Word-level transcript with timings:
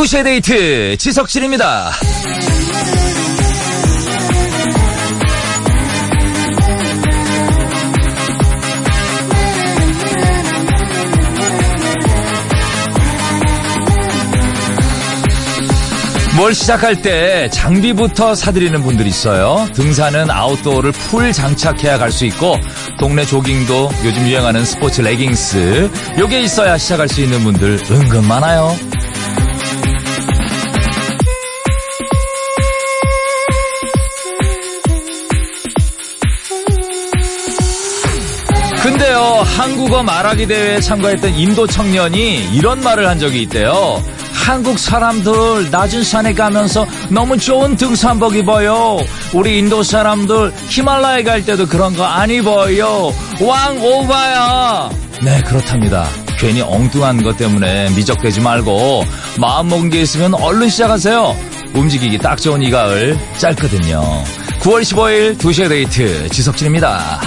두시의 0.00 0.24
데이트 0.24 0.96
지석진입니다. 0.96 1.92
뭘 16.40 16.54
시작할 16.54 17.02
때 17.02 17.50
장비부터 17.50 18.34
사들이는 18.34 18.82
분들이 18.82 19.10
있어요. 19.10 19.68
등산은 19.74 20.30
아웃도어를 20.30 20.90
full 20.92 21.34
장착해야 21.34 21.98
갈 21.98 22.10
수 22.10 22.24
있고 22.24 22.56
동네 22.98 23.26
조깅도 23.26 23.90
요즘 24.06 24.26
유행하는 24.26 24.64
스포츠 24.64 25.02
레깅스 25.02 25.90
요게 26.18 26.40
있어야 26.40 26.78
시작할 26.78 27.08
수 27.10 27.20
있는 27.20 27.40
분들 27.44 27.78
은근 27.90 28.26
많아요. 28.26 28.74
근데요, 38.82 39.20
한국어 39.44 40.02
말하기 40.02 40.46
대회에 40.46 40.80
참가했던 40.80 41.34
인도 41.34 41.66
청년이 41.66 42.56
이런 42.56 42.80
말을 42.80 43.06
한 43.06 43.18
적이 43.18 43.42
있대요. 43.42 44.02
한국 44.50 44.80
사람들 44.80 45.70
낮은 45.70 46.02
산에 46.02 46.34
가면서 46.34 46.84
너무 47.08 47.38
좋은 47.38 47.76
등산복 47.76 48.34
입어요. 48.34 48.98
우리 49.32 49.60
인도 49.60 49.84
사람들 49.84 50.52
히말라야 50.68 51.22
갈 51.22 51.44
때도 51.44 51.66
그런 51.68 51.94
거 51.94 52.04
안 52.04 52.28
입어요. 52.28 53.14
왕 53.40 53.80
오바야. 53.80 54.90
네, 55.22 55.40
그렇답니다. 55.42 56.08
괜히 56.36 56.62
엉뚱한 56.62 57.22
것 57.22 57.36
때문에 57.36 57.90
미적대지 57.90 58.40
말고 58.40 59.04
마음 59.38 59.68
먹은 59.68 59.88
게 59.88 60.00
있으면 60.00 60.34
얼른 60.34 60.68
시작하세요. 60.68 61.36
움직이기 61.72 62.18
딱 62.18 62.36
좋은 62.36 62.60
이 62.60 62.72
가을 62.72 63.16
짧거든요. 63.38 64.02
9월 64.62 64.82
15일 64.82 65.38
2시의 65.38 65.68
데이트 65.68 66.28
지석진입니다. 66.30 67.20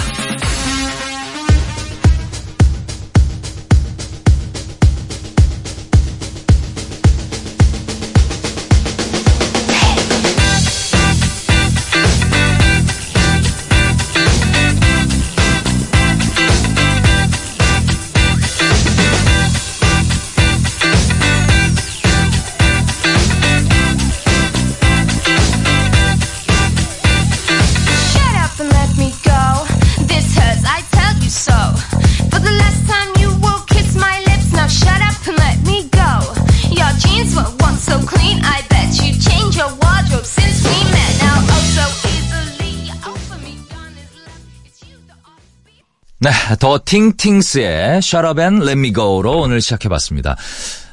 더 46.58 46.78
팅팅스의 46.78 47.98
Shut 47.98 48.26
Up 48.26 48.40
and 48.40 48.64
Let 48.64 48.78
Me 48.78 48.92
Go로 48.92 49.40
오늘 49.40 49.60
시작해봤습니다. 49.60 50.36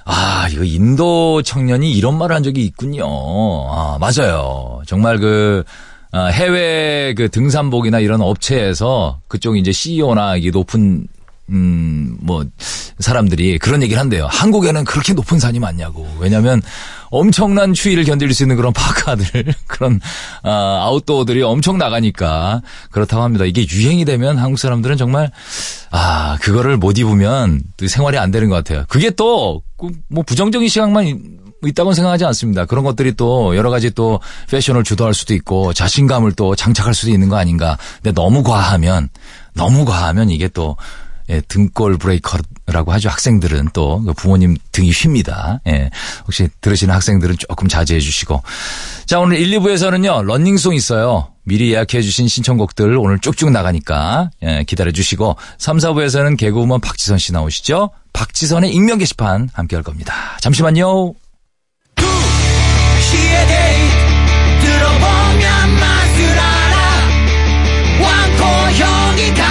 아, 0.06 0.48
이거 0.52 0.64
인도 0.64 1.42
청년이 1.42 1.92
이런 1.92 2.18
말을 2.18 2.36
한 2.36 2.44
적이 2.44 2.66
있군요. 2.66 3.06
아, 3.06 3.98
맞아요. 4.00 4.82
정말 4.86 5.20
그, 5.20 5.64
아, 6.12 6.26
해외 6.26 7.14
그 7.16 7.30
등산복이나 7.30 8.00
이런 8.00 8.22
업체에서 8.22 9.20
그쪽 9.28 9.58
이제 9.58 9.72
CEO나 9.72 10.36
이게 10.38 10.50
높은 10.52 11.08
음, 11.50 12.18
뭐, 12.22 12.46
사람들이 13.00 13.60
그런 13.60 13.84
얘기를 13.84 14.00
한대요. 14.00 14.28
한국에는 14.28 14.86
그렇게 14.86 15.14
높은 15.14 15.38
산이 15.38 15.60
많냐고. 15.60 16.08
왜냐면 16.20 16.62
엄청난 17.12 17.74
추위를 17.74 18.04
견딜 18.06 18.34
수 18.34 18.42
있는 18.44 18.56
그런 18.56 18.74
파카들, 18.74 19.54
그런, 19.68 20.00
아, 20.44 20.50
아웃도어들이 20.86 21.44
엄청 21.44 21.78
나가니까 21.78 22.62
그렇다고 22.90 23.22
합니다. 23.22 23.46
이게 23.46 23.66
유행이 23.70 24.06
되면 24.06 24.38
한국 24.38 24.58
사람들은 24.58 24.98
정말, 24.98 25.30
아, 25.92 26.38
그거를 26.42 26.78
못 26.78 26.98
입으면 26.98 27.62
또 27.78 27.88
생활이 27.88 28.18
안 28.18 28.32
되는 28.32 28.50
것 28.50 28.56
같아요. 28.56 28.86
그게 28.88 29.10
또, 29.12 29.62
그뭐 29.78 30.24
부정적인 30.26 30.68
시각만 30.70 31.06
있- 31.06 31.18
있다고는 31.64 31.94
생각하지 31.94 32.26
않습니다. 32.26 32.66
그런 32.66 32.84
것들이 32.84 33.14
또 33.14 33.56
여러 33.56 33.70
가지 33.70 33.92
또 33.92 34.20
패션을 34.50 34.84
주도할 34.84 35.14
수도 35.14 35.36
있고 35.36 35.74
자신감을 35.74 36.32
또 36.32 36.56
장착할 36.56 36.96
수도 36.96 37.12
있는 37.12 37.30
거 37.30 37.36
아닌가. 37.36 37.78
근데 38.02 38.12
너무 38.14 38.42
과하면, 38.42 39.10
너무 39.54 39.86
과하면 39.86 40.32
이게 40.32 40.48
또 40.48 40.76
예, 41.32 41.42
등골 41.48 41.98
브레이커라고 41.98 42.92
하죠. 42.94 43.10
학생들은 43.10 43.70
또그 43.74 44.14
부모님 44.14 44.58
등이 44.72 44.92
휩니다. 44.92 45.62
예, 45.68 45.90
혹시 46.26 46.50
들으시는 46.60 46.94
학생들은 46.94 47.38
조금 47.40 47.68
자제해 47.68 48.00
주시고. 48.00 48.44
자, 49.06 49.20
오늘 49.20 49.40
1, 49.40 49.60
2부에서는요, 49.60 50.26
런닝송 50.26 50.76
있어요. 50.76 51.30
미리 51.44 51.72
예약해 51.72 52.02
주신 52.02 52.28
신청곡들 52.28 52.98
오늘 52.98 53.18
쭉쭉 53.20 53.52
나가니까 53.52 54.30
예, 54.44 54.64
기다려 54.68 54.92
주시고 54.92 55.38
3, 55.58 55.78
4부에서는 55.78 56.38
개그우먼 56.38 56.82
박지선 56.82 57.18
씨 57.18 57.32
나오시죠? 57.34 57.90
박지선의 58.14 58.72
익명 58.74 59.00
게시판 59.00 59.50
함께 59.54 59.76
할 59.76 59.84
겁니다. 59.84 60.14
잠시만요. 60.42 61.14
들어보면 64.62 65.80
맛을 65.80 66.40
알아 66.40 66.78
왕코 68.02 68.46
형이 68.72 69.34
간다 69.34 69.51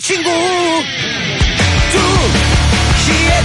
친구 0.00 0.30
두 0.30 1.98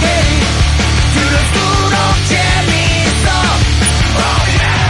들을수록 1.12 1.98
재밌어 2.28 3.28
oh 4.16 4.40
yeah 4.56 4.80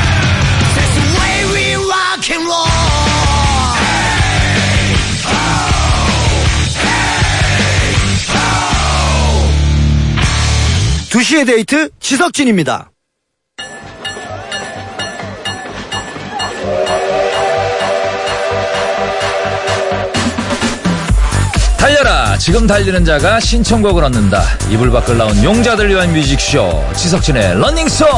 That's 0.77 0.95
the 0.95 1.07
way 1.19 1.35
we 1.53 1.75
rock 1.75 2.25
and 2.31 2.45
roll 2.47 2.71
두시의 11.11 11.45
데이트 11.47 11.91
지석진입니다. 11.99 12.91
달려라. 21.79 22.37
지금 22.39 22.67
달리는 22.67 23.05
자가 23.05 23.39
신청곡을 23.39 24.05
얻는다. 24.05 24.43
이불 24.71 24.91
밖을 24.91 25.19
나온 25.19 25.43
용자들 25.45 25.89
위한 25.89 26.13
뮤직쇼. 26.13 26.85
지석진의 26.97 27.59
런닝송 27.59 28.09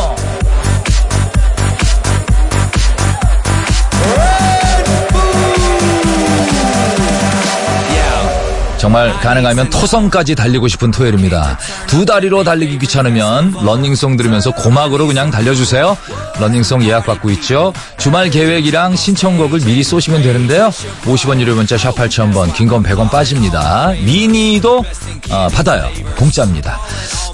정말 8.88 9.12
가능하면 9.20 9.68
토성까지 9.68 10.34
달리고 10.34 10.66
싶은 10.66 10.90
토요일입니다. 10.92 11.58
두 11.88 12.06
다리로 12.06 12.42
달리기 12.42 12.78
귀찮으면 12.78 13.54
런닝송 13.62 14.16
들으면서 14.16 14.50
고막으로 14.52 15.06
그냥 15.06 15.30
달려주세요. 15.30 15.94
런닝송 16.40 16.82
예약받고 16.82 17.28
있죠. 17.32 17.74
주말 17.98 18.30
계획이랑 18.30 18.96
신청곡을 18.96 19.60
미리 19.60 19.84
쏘시면 19.84 20.22
되는데요. 20.22 20.70
50원 21.04 21.38
유료 21.38 21.54
문자 21.54 21.76
샵 21.76 21.96
8000번, 21.96 22.54
긴 22.54 22.66
건 22.66 22.82
100원 22.82 23.10
빠집니다. 23.10 23.92
미니도 24.06 24.82
어, 25.30 25.48
받아요. 25.52 25.90
공짜입니다. 26.16 26.80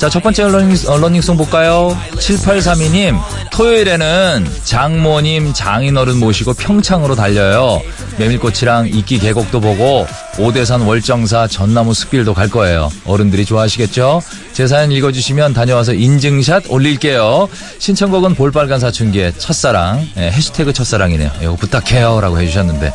자, 0.00 0.08
첫 0.10 0.24
번째 0.24 0.48
러닝, 0.48 0.76
어, 0.88 0.98
running 0.98 1.22
song 1.22 1.36
볼까요? 1.36 1.96
7832님, 2.16 3.16
토요일에는 3.52 4.50
장모님, 4.64 5.52
장인어른 5.52 6.18
모시고 6.18 6.54
평창으로 6.54 7.14
달려요. 7.14 7.80
메밀꽃이랑 8.18 8.88
이끼 8.88 9.20
계곡도 9.20 9.60
보고 9.60 10.04
오대산 10.38 10.80
월정사 10.80 11.46
전나무 11.46 11.94
숲길도 11.94 12.34
갈 12.34 12.48
거예요. 12.48 12.90
어른들이 13.04 13.44
좋아하시겠죠? 13.44 14.20
제 14.52 14.66
사연 14.66 14.90
읽어주시면 14.90 15.54
다녀와서 15.54 15.94
인증샷 15.94 16.64
올릴게요. 16.68 17.48
신청곡은 17.78 18.34
볼빨간 18.34 18.80
사춘기의 18.80 19.34
첫사랑, 19.38 20.06
예, 20.16 20.30
해시태그 20.30 20.72
첫사랑이네요. 20.72 21.30
이거 21.42 21.54
부탁해요. 21.54 22.20
라고 22.20 22.40
해주셨는데. 22.40 22.92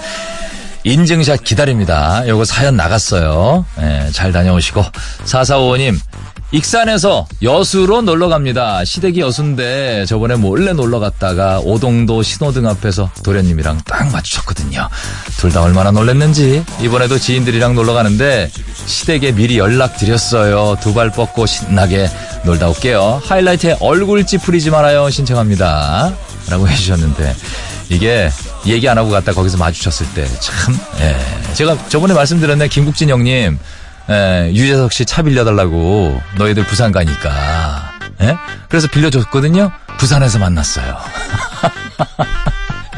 인증샷 0.84 1.44
기다립니다. 1.44 2.28
요거 2.28 2.46
사연 2.46 2.76
나갔어요. 2.76 3.66
예, 3.82 4.10
잘 4.12 4.32
다녀오시고. 4.32 4.84
4455님, 5.26 5.98
익산에서 6.52 7.28
여수로 7.44 8.02
놀러 8.02 8.28
갑니다. 8.28 8.84
시댁이 8.84 9.20
여수인데 9.20 10.06
저번에 10.08 10.36
몰래 10.36 10.74
놀러 10.74 11.00
갔다가 11.00 11.60
오동도 11.60 12.24
신호등 12.24 12.66
앞에서 12.68 13.12
도련님이랑 13.24 13.82
딱 13.86 14.12
마주쳤거든요. 14.12 14.90
둘 15.38 15.52
다 15.52 15.62
얼마나 15.62 15.92
놀랬는지 15.92 16.64
이번에도 16.82 17.18
지인들이랑 17.20 17.76
놀러 17.76 17.94
가는데 17.94 18.50
시댁에 18.88 19.34
미리 19.34 19.58
연락드렸어요. 19.60 20.78
두 20.82 20.94
발 20.94 21.12
뻗고 21.12 21.46
신나게 21.46 22.10
놀다 22.44 22.68
올게요. 22.70 23.22
하이라이트에 23.26 23.78
얼굴 23.80 24.26
찌푸리지 24.26 24.72
말아요. 24.72 25.10
신청합니다. 25.12 26.12
라고 26.50 26.68
해주셨는데 26.68 27.36
이게 27.90 28.30
얘기 28.66 28.90
안 28.90 28.98
하고 28.98 29.12
갔다 29.12 29.34
거기서 29.34 29.58
마주쳤을 29.58 30.08
때 30.16 30.28
참, 30.40 30.76
예. 31.00 31.16
제가 31.54 31.78
저번에 31.90 32.14
말씀드렸네. 32.16 32.68
김국진 32.70 33.10
형님. 33.10 33.60
예, 34.10 34.52
유재석 34.54 34.92
씨 34.94 35.06
차 35.06 35.22
빌려달라고 35.22 36.22
너희들 36.38 36.64
부산 36.66 36.92
가니까. 36.92 37.92
예? 38.22 38.36
그래서 38.68 38.88
빌려줬거든요. 38.88 39.72
부산에서 39.98 40.40
만났어요. 40.40 40.98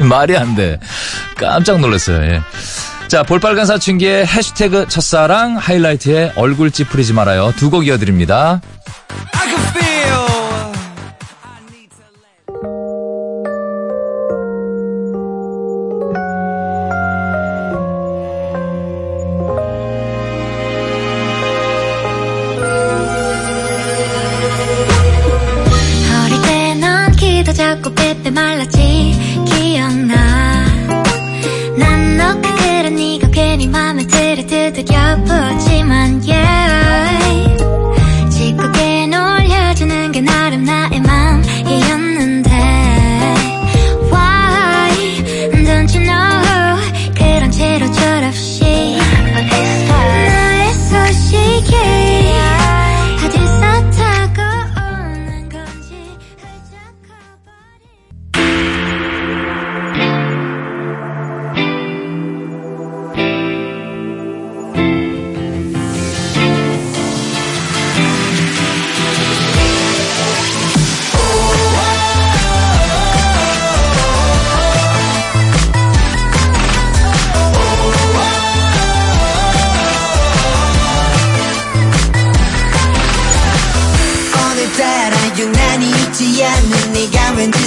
말이 0.00 0.36
안 0.36 0.54
돼. 0.54 0.78
깜짝 1.36 1.78
놀랐어요 1.80 2.22
예. 2.24 2.40
자 3.08 3.22
볼빨간 3.22 3.66
사춘기의 3.66 4.26
해시태그 4.26 4.88
첫사랑 4.88 5.56
하이라이트에 5.58 6.32
얼굴 6.36 6.70
찌푸리지 6.70 7.12
말아요. 7.12 7.52
두 7.56 7.68
곡 7.70 7.86
이어드립니다 7.86 8.60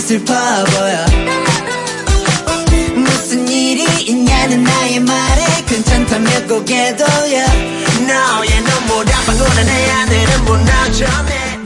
슬퍼 0.05 0.35
보여 0.65 1.03
무슨 2.95 3.47
일이 3.47 3.83
있냐는 4.03 4.63
나의 4.63 4.99
말에 4.99 5.43
괜찮다며 5.65 6.45
고개 6.47 6.95
돌려 6.95 7.43
너의 8.07 8.63
방울에 9.25 9.63
내 9.63 9.89
하늘은 9.89 10.45
무너져 10.45 11.05
내려 11.25 11.65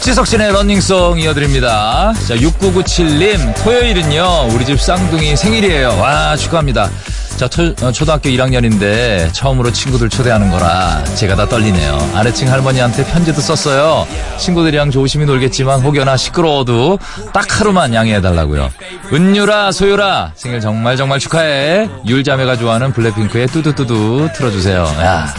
지석진의 0.00 0.52
런닝송 0.52 1.18
이어드립니다. 1.20 2.14
자, 2.28 2.34
6997님, 2.36 3.62
토요일은요, 3.62 4.48
우리 4.52 4.64
집 4.64 4.80
쌍둥이 4.80 5.36
생일이에요. 5.36 5.98
와, 5.98 6.36
축하합니다. 6.36 6.90
자, 7.36 7.48
초, 7.48 7.74
어, 7.82 7.90
초등학교 7.90 8.28
1학년인데 8.30 9.32
처음으로 9.32 9.72
친구들 9.72 10.08
초대하는 10.08 10.50
거라 10.50 11.02
제가 11.16 11.34
다 11.34 11.48
떨리네요. 11.48 12.12
아래층 12.14 12.50
할머니한테 12.50 13.04
편지도 13.06 13.40
썼어요. 13.40 14.06
친구들이랑 14.38 14.92
조심히 14.92 15.26
놀겠지만 15.26 15.80
혹여나 15.80 16.16
시끄러워도 16.16 16.98
딱 17.32 17.60
하루만 17.60 17.92
양해해달라고요. 17.92 18.70
은유라, 19.12 19.72
소유라, 19.72 20.32
생일 20.36 20.60
정말 20.60 20.96
정말 20.96 21.18
축하해. 21.18 21.88
율자매가 22.06 22.56
좋아하는 22.56 22.92
블랙핑크의 22.92 23.48
뚜두뚜두 23.48 24.28
틀어주세요. 24.34 24.82
야. 25.00 25.34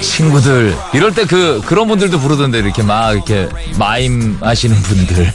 친구들 0.00 0.74
이럴 0.94 1.14
때 1.14 1.24
그 1.24 1.60
그런 1.66 1.86
분들도 1.88 2.18
부르던데 2.18 2.58
이렇게 2.58 2.82
막 2.82 3.12
이렇게 3.12 3.48
마임 3.78 4.38
하시는 4.40 4.74
분들 4.74 5.32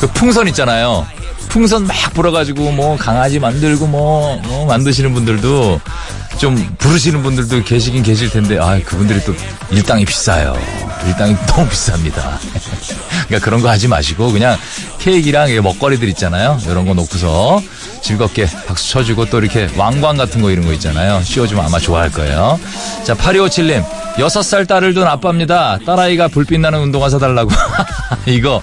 그 0.00 0.06
풍선 0.08 0.48
있잖아요 0.48 1.06
풍선 1.52 1.86
막 1.86 1.94
불어가지고 2.14 2.72
뭐 2.72 2.96
강아지 2.96 3.38
만들고 3.38 3.86
뭐, 3.86 4.40
뭐 4.44 4.64
만드시는 4.64 5.12
분들도 5.12 5.82
좀 6.38 6.56
부르시는 6.78 7.22
분들도 7.22 7.62
계시긴 7.64 8.02
계실 8.02 8.30
텐데 8.30 8.58
아 8.58 8.80
그분들이 8.82 9.22
또 9.22 9.34
일당이 9.70 10.06
비싸요 10.06 10.56
일당이 11.06 11.36
너무 11.46 11.68
비쌉니다 11.68 12.38
그러니까 13.26 13.38
그런 13.44 13.60
거 13.60 13.68
하지 13.68 13.86
마시고 13.86 14.32
그냥 14.32 14.56
케이크랑 14.98 15.50
이 15.50 15.60
먹거리들 15.60 16.08
있잖아요 16.08 16.58
이런 16.66 16.86
거 16.86 16.94
놓고서 16.94 17.60
즐겁게 18.00 18.46
박수 18.66 18.90
쳐주고 18.90 19.26
또 19.26 19.38
이렇게 19.38 19.68
왕관 19.76 20.16
같은 20.16 20.42
거 20.42 20.50
이런 20.50 20.66
거 20.66 20.72
있잖아요. 20.72 21.22
씌워주면 21.22 21.64
아마 21.64 21.78
좋아할 21.78 22.10
거예요. 22.10 22.58
자, 23.04 23.14
8257님. 23.14 23.84
6살 24.16 24.66
딸을 24.66 24.92
둔 24.92 25.06
아빠입니다. 25.06 25.78
딸아이가 25.86 26.26
불빛 26.26 26.60
나는 26.60 26.80
운동화 26.80 27.08
사달라고. 27.08 27.50
이거, 28.26 28.60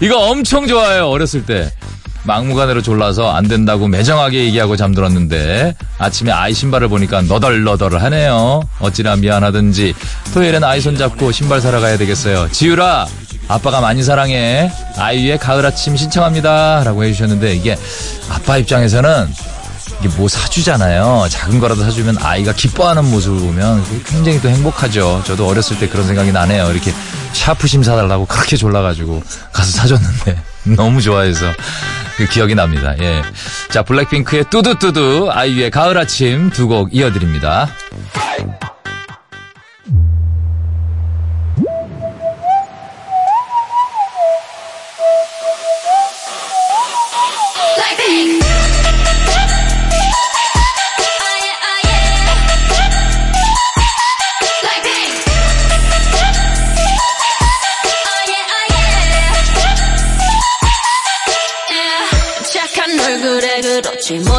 이거 0.00 0.18
엄청 0.18 0.66
좋아해요. 0.66 1.08
어렸을 1.08 1.46
때. 1.46 1.70
막무가내로 2.24 2.82
졸라서 2.82 3.32
안 3.32 3.48
된다고 3.48 3.88
매정하게 3.88 4.44
얘기하고 4.44 4.76
잠들었는데 4.76 5.74
아침에 5.98 6.30
아이 6.32 6.52
신발을 6.52 6.88
보니까 6.88 7.22
너덜너덜 7.22 8.00
하네요. 8.02 8.62
어찌나 8.78 9.16
미안하든지 9.16 9.94
토요일엔 10.34 10.64
아이 10.64 10.80
손잡고 10.80 11.32
신발 11.32 11.60
사러 11.60 11.80
가야 11.80 11.96
되겠어요. 11.96 12.50
지유라 12.52 13.06
아빠가 13.48 13.80
많이 13.80 14.02
사랑해. 14.02 14.70
아이유의 14.96 15.38
가을 15.38 15.66
아침 15.66 15.96
신청합니다. 15.96 16.84
라고 16.84 17.02
해주셨는데 17.04 17.54
이게 17.54 17.76
아빠 18.28 18.58
입장에서는 18.58 19.28
이게 20.00 20.08
뭐 20.16 20.28
사주잖아요. 20.28 21.26
작은 21.28 21.58
거라도 21.58 21.82
사주면 21.82 22.18
아이가 22.20 22.52
기뻐하는 22.52 23.04
모습을 23.10 23.40
보면 23.40 23.84
굉장히 24.06 24.40
또 24.40 24.48
행복하죠. 24.48 25.22
저도 25.26 25.48
어렸을 25.48 25.78
때 25.78 25.88
그런 25.88 26.06
생각이 26.06 26.32
나네요. 26.32 26.70
이렇게 26.70 26.92
샤프심 27.32 27.82
사달라고 27.82 28.26
그렇게 28.26 28.56
졸라가지고 28.56 29.22
가서 29.52 29.70
사줬는데 29.72 30.49
너무 30.76 31.00
좋아해서 31.00 31.46
그 32.16 32.26
기억이 32.26 32.54
납니다. 32.54 32.94
예. 32.98 33.22
자, 33.70 33.82
블랙핑크의 33.82 34.44
뚜두뚜두, 34.50 35.30
아이유의 35.32 35.70
가을 35.70 35.96
아침 35.96 36.50
두 36.50 36.68
곡 36.68 36.94
이어드립니다. 36.94 37.68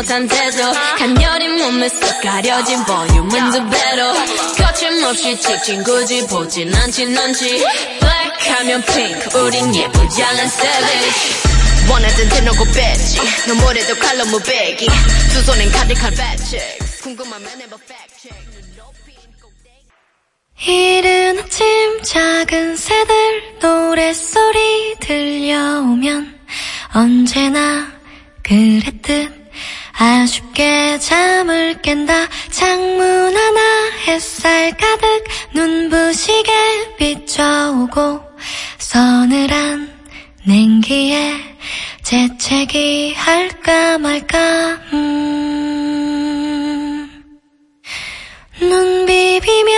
못한 0.01 0.27
태도 0.27 0.63
간녀린 0.98 1.60
몸에 1.60 1.88
쏙 1.88 2.22
가려진 2.22 2.84
볼륨은 2.86 3.51
두 3.51 3.70
배로 3.70 4.13
거침없이 4.58 5.39
찍힌 5.39 5.84
굳이 5.84 6.25
보진 6.25 6.74
않지 6.74 7.05
넌지. 7.05 7.63
Black 8.00 8.50
하면 8.50 8.81
pink 8.84 9.39
우린 9.39 9.75
예쁘장한 9.75 10.46
savage. 10.46 11.91
원하던 11.91 12.29
대놓고 12.29 12.63
뺐지 12.65 13.20
눈물에도 13.48 13.96
칼로 13.96 14.25
무배기. 14.25 14.88
두 15.34 15.41
손엔 15.43 15.72
가득한 15.72 16.15
배치. 16.15 16.58
궁금하면 17.03 17.60
눈높인 17.60 17.77
꼭대기 19.39 19.86
이른 20.67 21.39
아침 21.39 22.01
작은 22.01 22.75
새들 22.75 23.60
노랫소리 23.62 24.96
들려오면 25.00 26.39
언제나 26.93 27.91
그랬듯 28.41 29.40
아쉽게 29.98 31.00
잠을 31.00 31.81
깬다 31.81 32.27
창문 32.50 33.36
하나 33.36 33.60
햇살 34.07 34.75
가득 34.77 35.24
눈부시게 35.53 36.51
비춰오고 36.98 38.21
서늘한 38.77 39.89
냉기에 40.45 41.33
재채기 42.03 43.13
할까 43.15 43.98
말까 43.98 44.79
음. 44.93 45.51
눈 48.60 49.05
비비며 49.05 49.71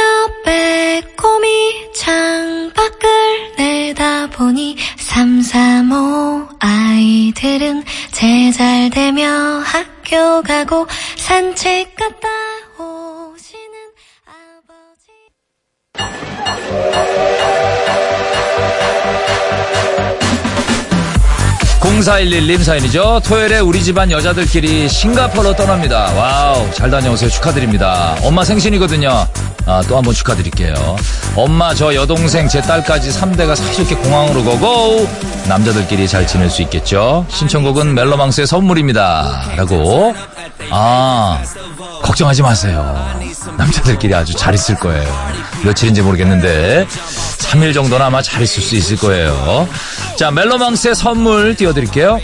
빼꼼히 0.43 1.91
창밖을 1.96 3.53
내다보니 3.58 4.77
삼삼오 4.98 6.50
아이들은 6.60 7.84
제잘되며 8.12 9.62
학 9.63 9.92
교 10.13 10.43
가고 10.43 10.86
산책 11.17 11.96
갔다 11.96 12.29
오시는 12.77 13.74
아버지 14.27 15.10
0411님 22.01 22.63
사연이죠. 22.63 23.21
토요일에 23.23 23.59
우리 23.59 23.83
집안 23.83 24.09
여자들끼리 24.09 24.89
싱가포르로 24.89 25.55
떠납니다. 25.55 26.12
와우, 26.15 26.71
잘 26.73 26.89
다녀오세요. 26.89 27.29
축하드립니다. 27.29 28.15
엄마 28.23 28.43
생신이거든요. 28.43 29.27
아, 29.65 29.81
또 29.88 29.95
한번 29.97 30.13
축하드릴게요. 30.13 30.73
엄마, 31.35 31.73
저 31.73 31.93
여동생, 31.93 32.47
제 32.47 32.62
딸까지 32.62 33.12
3대가 33.12 33.55
사이좋게 33.55 33.95
공항으로 33.95 34.43
고고! 34.43 35.07
남자들끼리 35.47 36.07
잘 36.07 36.25
지낼 36.25 36.50
수 36.50 36.62
있겠죠? 36.63 37.25
신청곡은 37.29 37.93
멜로망스의 37.93 38.47
선물입니다. 38.47 39.51
라고. 39.55 40.15
아, 40.71 41.41
걱정하지 42.01 42.41
마세요. 42.41 43.07
남자들끼리 43.57 44.13
아주 44.15 44.33
잘 44.33 44.53
있을 44.55 44.75
거예요. 44.75 45.33
며칠인지 45.63 46.01
모르겠는데 46.01 46.88
3일 47.39 47.73
정도는 47.73 48.05
아마 48.05 48.21
잘 48.21 48.41
있을 48.41 48.62
수 48.63 48.75
있을 48.75 48.97
거예요. 48.97 49.67
자, 50.15 50.32
멜로망스의 50.32 50.96
선물 50.96 51.55
띄워드릴게요. 51.55 52.20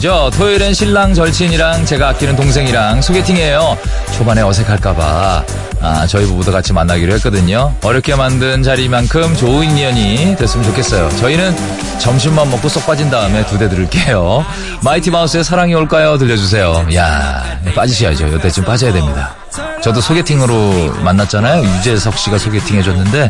3152님 0.00 0.10
사연이죠. 0.10 0.30
토요일엔 0.34 0.74
신랑 0.74 1.14
절친이랑 1.14 1.84
제가 1.84 2.08
아끼는 2.08 2.34
동생이랑 2.36 3.02
소개팅이에요. 3.02 3.76
초반에 4.16 4.42
어색할까봐 4.42 5.44
아, 5.82 6.06
저희 6.06 6.26
부부도 6.26 6.52
같이 6.52 6.72
만나기로 6.72 7.12
했거든요. 7.14 7.74
어렵게 7.82 8.14
만든 8.16 8.62
자리만큼 8.62 9.34
좋은 9.36 9.70
인연이 9.70 10.36
됐으면 10.36 10.64
좋겠어요. 10.66 11.08
저희는 11.18 11.54
점심만 11.98 12.50
먹고 12.50 12.68
쏙 12.68 12.86
빠진 12.86 13.10
다음에 13.10 13.44
두 13.46 13.60
대 13.60 13.68
들을게요. 13.68 14.44
마이티 14.82 15.10
마우스의 15.10 15.44
사랑이 15.44 15.74
올까요? 15.74 16.16
들려주세요. 16.18 16.86
야 16.94 17.44
빠지셔야죠. 17.74 18.26
이때쯤 18.28 18.64
빠져야 18.64 18.92
됩니다. 18.92 19.34
저도 19.82 20.00
소개팅으로 20.00 20.94
만났잖아요. 21.02 21.62
유재석 21.62 22.16
씨가 22.16 22.38
소개팅 22.38 22.76
해줬는데 22.78 23.28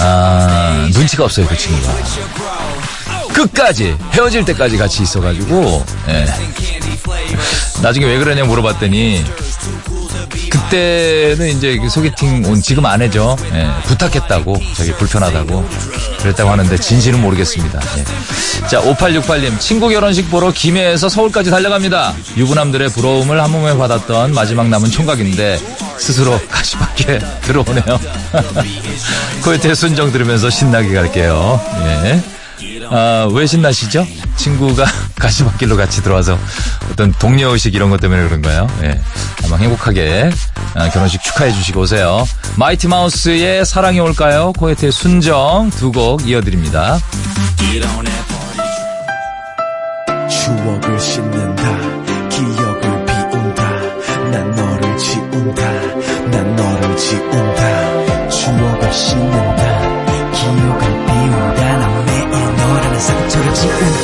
아, 0.00 0.86
눈치가 0.92 1.24
없어요 1.24 1.46
그 1.46 1.56
친구가. 1.56 1.92
끝까지 3.32 3.96
헤어질 4.12 4.44
때까지 4.44 4.76
같이 4.76 5.02
있어가지고 5.02 5.84
예. 6.08 6.26
나중에 7.82 8.06
왜 8.06 8.18
그러냐 8.18 8.44
물어봤더니 8.44 9.24
그때는 10.50 11.48
이제 11.48 11.78
그 11.78 11.88
소개팅 11.88 12.44
온 12.46 12.60
지금 12.60 12.86
안 12.86 13.02
해죠 13.02 13.36
예. 13.52 13.68
부탁했다고 13.84 14.56
저기 14.76 14.92
불편하다고 14.92 15.68
그랬다고 16.20 16.50
하는데 16.50 16.76
진실은 16.78 17.20
모르겠습니다 17.20 17.80
예. 17.98 18.66
자 18.68 18.80
5868님 18.80 19.58
친구 19.58 19.88
결혼식 19.88 20.30
보러 20.30 20.52
김해에서 20.52 21.08
서울까지 21.08 21.50
달려갑니다 21.50 22.14
유부남들의 22.36 22.90
부러움을 22.90 23.42
한 23.42 23.50
몸에 23.50 23.76
받았던 23.76 24.32
마지막 24.34 24.68
남은 24.68 24.90
총각인데 24.90 25.58
스스로 25.98 26.38
가시밖에 26.48 27.18
들어오네요 27.42 28.00
코요태 29.42 29.74
순정 29.74 30.12
들으면서 30.12 30.50
신나게 30.50 30.94
갈게요 30.94 31.60
예. 32.04 32.41
아, 32.90 33.28
왜 33.32 33.46
신나시죠? 33.46 34.06
친구가 34.36 34.84
가시밭길로 35.18 35.76
같이 35.76 36.02
들어와서 36.02 36.38
어떤 36.90 37.12
동료 37.12 37.50
의식 37.50 37.74
이런 37.74 37.90
것 37.90 38.00
때문에 38.00 38.26
그런가요? 38.28 38.66
예. 38.82 39.00
아마 39.44 39.56
행복하게 39.56 40.30
아, 40.74 40.88
결혼식 40.90 41.22
축하해 41.22 41.52
주시고 41.52 41.82
오세요. 41.82 42.26
마이티 42.56 42.88
마우스의 42.88 43.64
사랑이 43.66 44.00
올까요? 44.00 44.52
코에트의 44.52 44.92
순정 44.92 45.70
두 45.78 45.92
곡 45.92 46.26
이어드립니다. 46.26 46.98
추억을 50.28 50.98
씻는다 50.98 51.62
난 56.30 56.56
너를 56.56 56.96
지운다 56.96 58.28
추억을 58.30 58.92
씻는다 58.92 59.51
상 63.62 64.01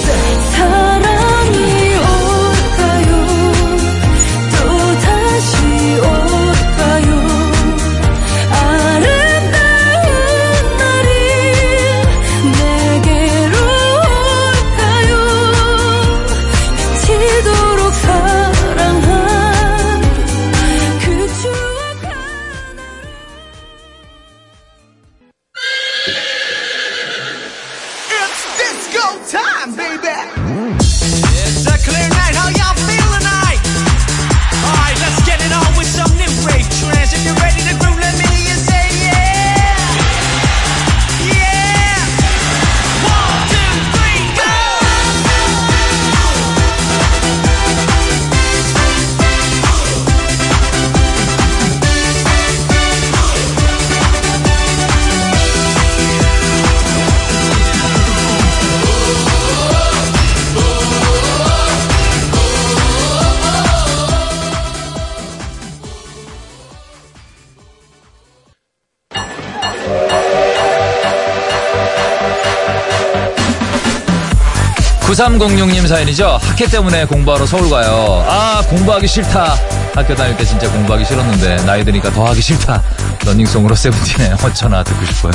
9306님 75.19 75.89
사연이죠. 75.89 76.39
학회 76.41 76.67
때문에 76.67 77.05
공부하러 77.05 77.45
서울 77.45 77.69
가요. 77.69 78.25
아, 78.29 78.63
공부하기 78.69 79.09
싫다. 79.09 79.57
학교 79.93 80.15
다닐 80.15 80.37
때 80.37 80.45
진짜 80.45 80.71
공부하기 80.71 81.05
싫었는데, 81.05 81.57
나이 81.67 81.85
드니까 81.85 82.09
더 82.13 82.25
하기 82.27 82.41
싫다. 82.41 82.81
러닝송으로 83.27 83.75
세븐틴의 83.75 84.37
어쩌나 84.45 84.85
듣고 84.85 85.05
싶어요. 85.07 85.33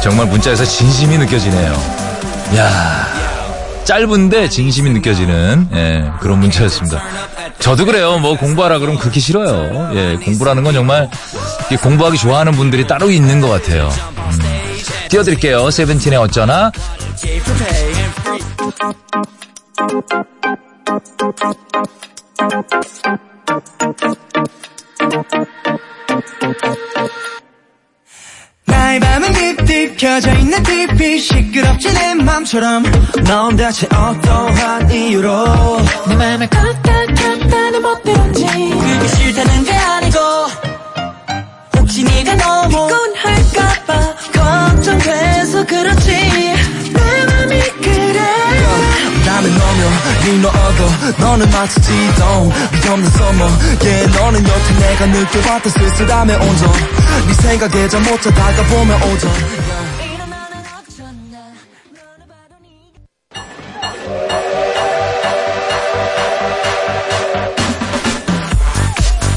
정말 0.00 0.26
문자에서 0.26 0.64
진심이 0.64 1.18
느껴지네요. 1.18 1.72
야 2.56 3.08
짧은데 3.82 4.48
진심이 4.48 4.90
느껴지는, 4.90 5.68
예, 5.74 6.04
그런 6.20 6.38
문자였습니다. 6.38 7.02
저도 7.58 7.84
그래요. 7.86 8.18
뭐 8.18 8.36
공부하라 8.36 8.78
그러면 8.78 9.00
그렇게 9.00 9.18
싫어요. 9.18 9.90
예, 9.96 10.16
공부라는 10.24 10.62
건 10.62 10.74
정말 10.74 11.10
공부하기 11.82 12.18
좋아하는 12.18 12.52
분들이 12.52 12.86
따로 12.86 13.10
있는 13.10 13.40
것 13.40 13.48
같아요. 13.48 13.90
음. 14.16 14.38
띄워드릴게요. 15.08 15.72
세븐틴의 15.72 16.18
어쩌나. 16.20 16.70
나의 28.64 29.00
밤은 29.00 29.32
딥딥 29.32 29.96
켜져 29.96 30.32
있는 30.34 30.62
TV 30.62 31.18
시끄럽지 31.18 31.92
내 31.92 32.14
맘처럼 32.14 32.82
넌 33.26 33.56
대체 33.56 33.86
어떠한 33.86 34.90
이유로? 34.90 35.46
내 36.08 36.16
맘을 36.16 36.46
껐다 36.48 37.14
켰다 37.14 37.70
내 37.70 37.78
멋대로인지. 37.78 38.46
그게 38.46 39.06
싫다는 39.08 39.64
게 39.64 39.72
아니고 39.72 40.18
혹시 41.76 42.04
네가 42.04 42.36
너무 42.36 42.86
피곤할까봐. 42.88 44.14
걱정돼서 44.32 45.66
그렇지 45.66 46.31
나는 49.82 49.90
너며 49.90 49.90
네너 50.24 50.48
얻어 50.48 51.16
너는 51.18 51.50
마치 51.50 51.80
지동 51.80 52.52
서머 53.10 53.44
yeah 53.82 54.18
너는 54.18 54.46
여태 54.46 54.78
내가 54.78 55.06
느껴봤던 55.06 55.72
쓸쓸함의 55.72 56.36
온전 56.36 56.72
네 57.26 57.34
생각에 57.34 57.88
잠못 57.88 58.22
자다가 58.22 58.62
보면 58.64 59.02
오전 59.02 59.30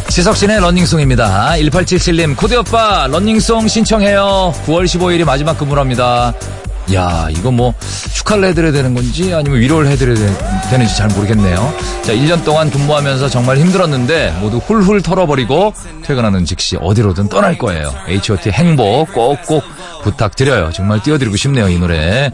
지석진의 0.10 0.62
러닝송입니다. 0.62 1.56
1877님, 1.58 2.38
코디 2.38 2.56
오빠, 2.56 3.06
러닝송 3.12 3.68
신청해요. 3.68 4.54
9월 4.66 4.86
15일이 4.86 5.26
마지막 5.26 5.58
근무랍니다. 5.58 6.34
야, 6.94 7.28
이거 7.32 7.50
뭐, 7.52 7.74
축하를 8.14 8.46
해드려야 8.50 8.72
되는 8.72 8.94
건지, 8.94 9.34
아니면 9.34 9.60
위로를 9.60 9.90
해드려야 9.90 10.16
되- 10.16 10.70
되는지 10.70 10.96
잘 10.96 11.08
모르겠네요. 11.10 11.74
자, 12.04 12.14
1년 12.14 12.44
동안 12.46 12.70
근무하면서 12.70 13.30
정말 13.30 13.58
힘들었는데, 13.58 14.38
모두 14.40 14.58
훌훌 14.58 15.02
털어버리고, 15.02 15.74
퇴근하는 16.04 16.46
즉시 16.46 16.78
어디로든 16.80 17.28
떠날 17.30 17.58
거예요. 17.58 17.92
H.O.T 18.08 18.52
행복 18.52 19.14
꼭꼭 19.14 19.64
부탁드려요. 20.04 20.72
정말 20.74 21.02
띄워드리고 21.02 21.36
싶네요, 21.36 21.68
이 21.70 21.80
노래. 21.80 22.30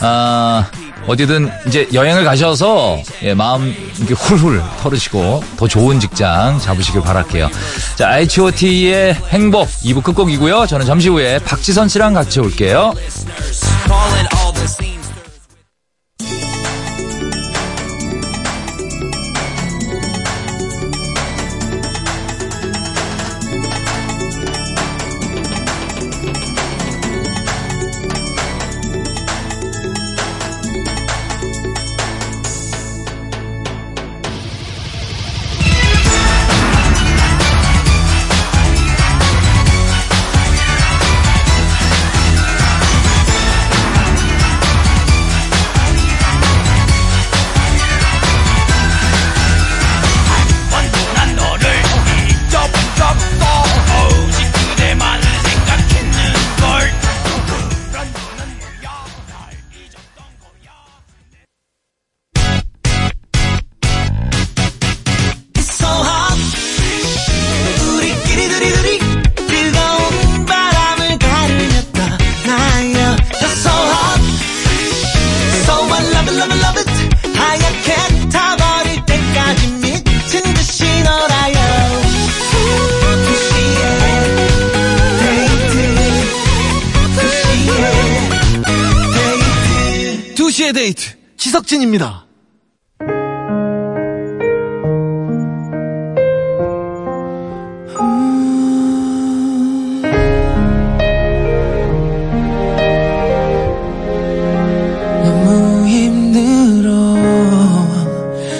아, 0.00 0.66
어디든 1.06 1.50
이제 1.66 1.88
여행을 1.92 2.24
가셔서 2.24 3.00
예, 3.22 3.34
마음 3.34 3.74
이렇게 3.98 4.14
훌훌 4.14 4.62
털으시고 4.80 5.42
더 5.56 5.68
좋은 5.68 6.00
직장 6.00 6.58
잡으시길 6.58 7.00
바랄게요. 7.02 7.48
자, 7.96 8.18
H.O.T의 8.18 9.14
행복 9.28 9.68
2부 9.84 10.02
끝곡이고요. 10.02 10.66
저는 10.66 10.86
잠시 10.86 11.08
후에 11.08 11.38
박지선 11.40 11.88
씨랑 11.88 12.14
같이 12.14 12.40
올게요. 12.40 12.92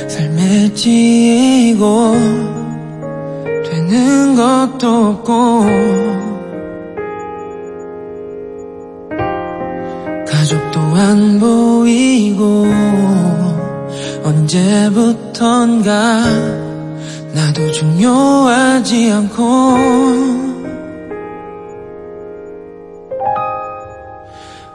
삶에 0.09 0.75
지고 0.75 2.12
되는 3.64 4.35
것도 4.35 4.88
없고 4.88 5.95
언제부턴가 14.57 16.25
나도 17.35 17.71
중요하지 17.73 19.12
않고 19.12 19.42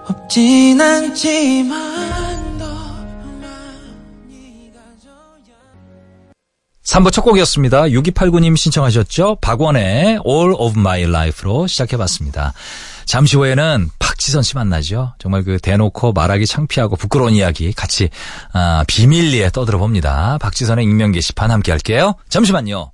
없진 0.07 0.79
않지만 0.79 2.10
3부 6.91 7.09
첫 7.13 7.21
곡이었습니다. 7.21 7.83
6289님 7.83 8.57
신청하셨죠? 8.57 9.37
박원의 9.39 10.19
All 10.27 10.53
of 10.57 10.77
My 10.77 11.03
Life로 11.03 11.65
시작해봤습니다. 11.65 12.51
잠시 13.05 13.37
후에는 13.37 13.89
박지선 13.97 14.43
씨 14.43 14.55
만나죠. 14.55 15.13
정말 15.17 15.45
그 15.45 15.57
대놓고 15.57 16.11
말하기 16.11 16.45
창피하고 16.45 16.97
부끄러운 16.97 17.31
이야기 17.31 17.71
같이 17.71 18.09
아, 18.51 18.83
비밀리에 18.87 19.51
떠들어 19.51 19.77
봅니다. 19.79 20.37
박지선의 20.41 20.83
익명 20.83 21.13
게시판 21.13 21.49
함께 21.49 21.71
할게요. 21.71 22.15
잠시만요. 22.27 22.91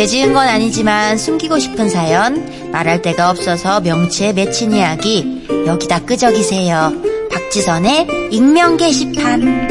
죄 0.00 0.06
지은 0.06 0.32
건 0.32 0.48
아니지만 0.48 1.18
숨기고 1.18 1.58
싶은 1.58 1.90
사연, 1.90 2.70
말할 2.72 3.02
데가 3.02 3.28
없어서 3.28 3.82
명치에 3.82 4.32
맺힌 4.32 4.72
이야기, 4.72 5.46
여기다 5.66 6.06
끄적이세요. 6.06 6.94
박지선의 7.30 8.06
익명 8.30 8.78
게시판. 8.78 9.68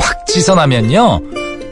박지선 0.00 0.58
하면요. 0.58 1.20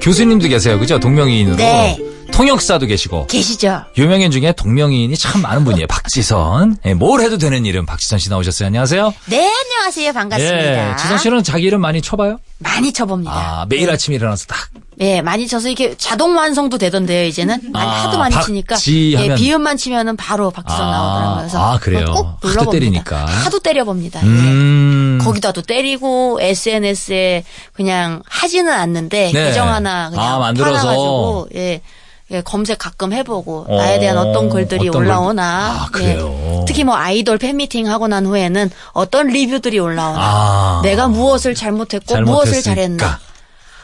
교수님도 0.03 0.49
계세요. 0.49 0.79
그죠? 0.79 1.01
동명이인으로. 1.01 1.57
네. 1.57 1.97
통역사도 2.39 2.87
계시고 2.87 3.27
계시죠? 3.27 3.83
유명인 3.97 4.31
중에 4.31 4.53
동명이인이 4.53 5.17
참 5.17 5.43
많은 5.43 5.65
분이에요. 5.65 5.89
박지선. 5.91 6.77
예, 6.87 6.95
뭘 6.95 7.21
해도 7.21 7.37
되는 7.37 7.67
이름 7.67 7.85
박지선 7.85 8.21
씨 8.21 8.31
나오셨어요. 8.31 8.69
안녕하세요. 8.69 9.13
네, 9.27 9.53
안녕하세요. 9.53 10.13
반갑습니다. 10.13 10.93
예, 10.93 10.97
지선 10.97 11.19
씨는 11.19 11.43
자기 11.43 11.65
이름 11.65 11.81
많이 11.81 12.01
쳐봐요? 12.01 12.39
많이 12.59 12.93
쳐봅니다. 12.93 13.33
아, 13.33 13.67
매일 13.69 13.91
아침 13.91 14.15
일어나서 14.15 14.47
딱. 14.47 14.57
예, 15.01 15.21
많이 15.21 15.49
쳐서 15.49 15.69
이게 15.69 15.97
자동 15.99 16.37
완성도 16.37 16.79
되던데요, 16.79 17.25
이제는. 17.27 17.73
많이, 17.73 17.91
아, 17.91 18.05
하도 18.05 18.19
많이 18.19 18.37
치니까. 18.45 18.77
하면- 18.77 19.31
예, 19.31 19.35
비음만 19.35 19.77
치면은 19.77 20.17
바로 20.17 20.53
박지선 20.53 20.81
아, 20.81 20.91
나오더라고요. 20.93 21.37
그래서 21.39 21.59
아, 21.73 21.79
그래요? 21.81 22.05
꼭 22.07 22.27
하도 22.27 22.49
눌러봅니다. 22.49 22.71
때리니까. 22.71 23.25
하도 23.27 23.59
때려봅니다. 23.59 24.21
예. 24.23 24.27
음. 24.27 25.19
거기다도 25.23 25.63
때리고 25.63 26.39
SNS에 26.41 27.43
그냥 27.73 28.23
하지는 28.29 28.73
않는데 28.73 29.33
네. 29.35 29.47
계정 29.49 29.69
하나 29.69 30.11
그냥 30.11 30.25
아, 30.35 30.39
만들어서. 30.39 30.73
팔아가지고 30.87 31.49
예, 31.57 31.81
예, 32.31 32.43
검색 32.43 32.79
가끔 32.79 33.13
해보고 33.13 33.67
어, 33.69 33.77
나에 33.77 33.99
대한 34.01 34.19
어떤 34.19 34.51
글들이 34.51 34.89
어떤 34.91 35.03
올라오나 35.03 35.89
글들. 35.93 36.11
아, 36.11 36.13
그래요? 36.15 36.61
예. 36.61 36.65
특히 36.67 36.85
뭐 36.85 36.95
아이돌 36.95 37.39
팬미팅 37.39 37.89
하고 37.89 38.07
난 38.07 38.27
후에는 38.27 38.71
어떤 38.93 39.29
리뷰들이 39.29 39.79
올라오나 39.79 40.21
아. 40.21 40.81
내가 40.83 41.09
무엇을 41.09 41.55
잘못했고 41.55 42.07
잘못했으니까. 42.07 42.31
무엇을 42.31 42.63
잘했나 42.63 43.21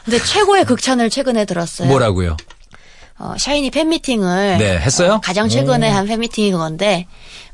근데 0.03 0.19
최고의 0.23 0.65
극찬을 0.65 1.09
최근에 1.09 1.45
들었어요. 1.45 1.87
뭐라고요? 1.87 2.37
어, 3.17 3.33
샤이니 3.39 3.71
팬미팅을 3.71 4.57
네, 4.59 4.77
했어요? 4.77 5.13
어, 5.13 5.21
가장 5.23 5.49
최근에 5.49 5.89
한 5.89 6.05
팬미팅이 6.05 6.51
그건데 6.51 7.07